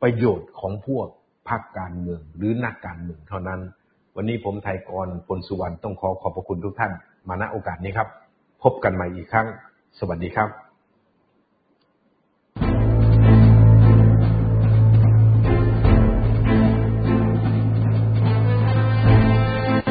[0.01, 1.07] ประโยชน์ของพวก
[1.49, 3.61] พรรคการเมืองหรือนักการเมืองเท่านั้น
[4.15, 6.91] วันนี้ผมไทยกรพลสุวรรณต้องขอขอบพระคุณทุกท่าน
[7.27, 8.07] มาณโอกาสนี้ครับ
[8.63, 9.47] พบกันใหม่อีกครั้ง
[9.99, 10.66] สวัสดีครับ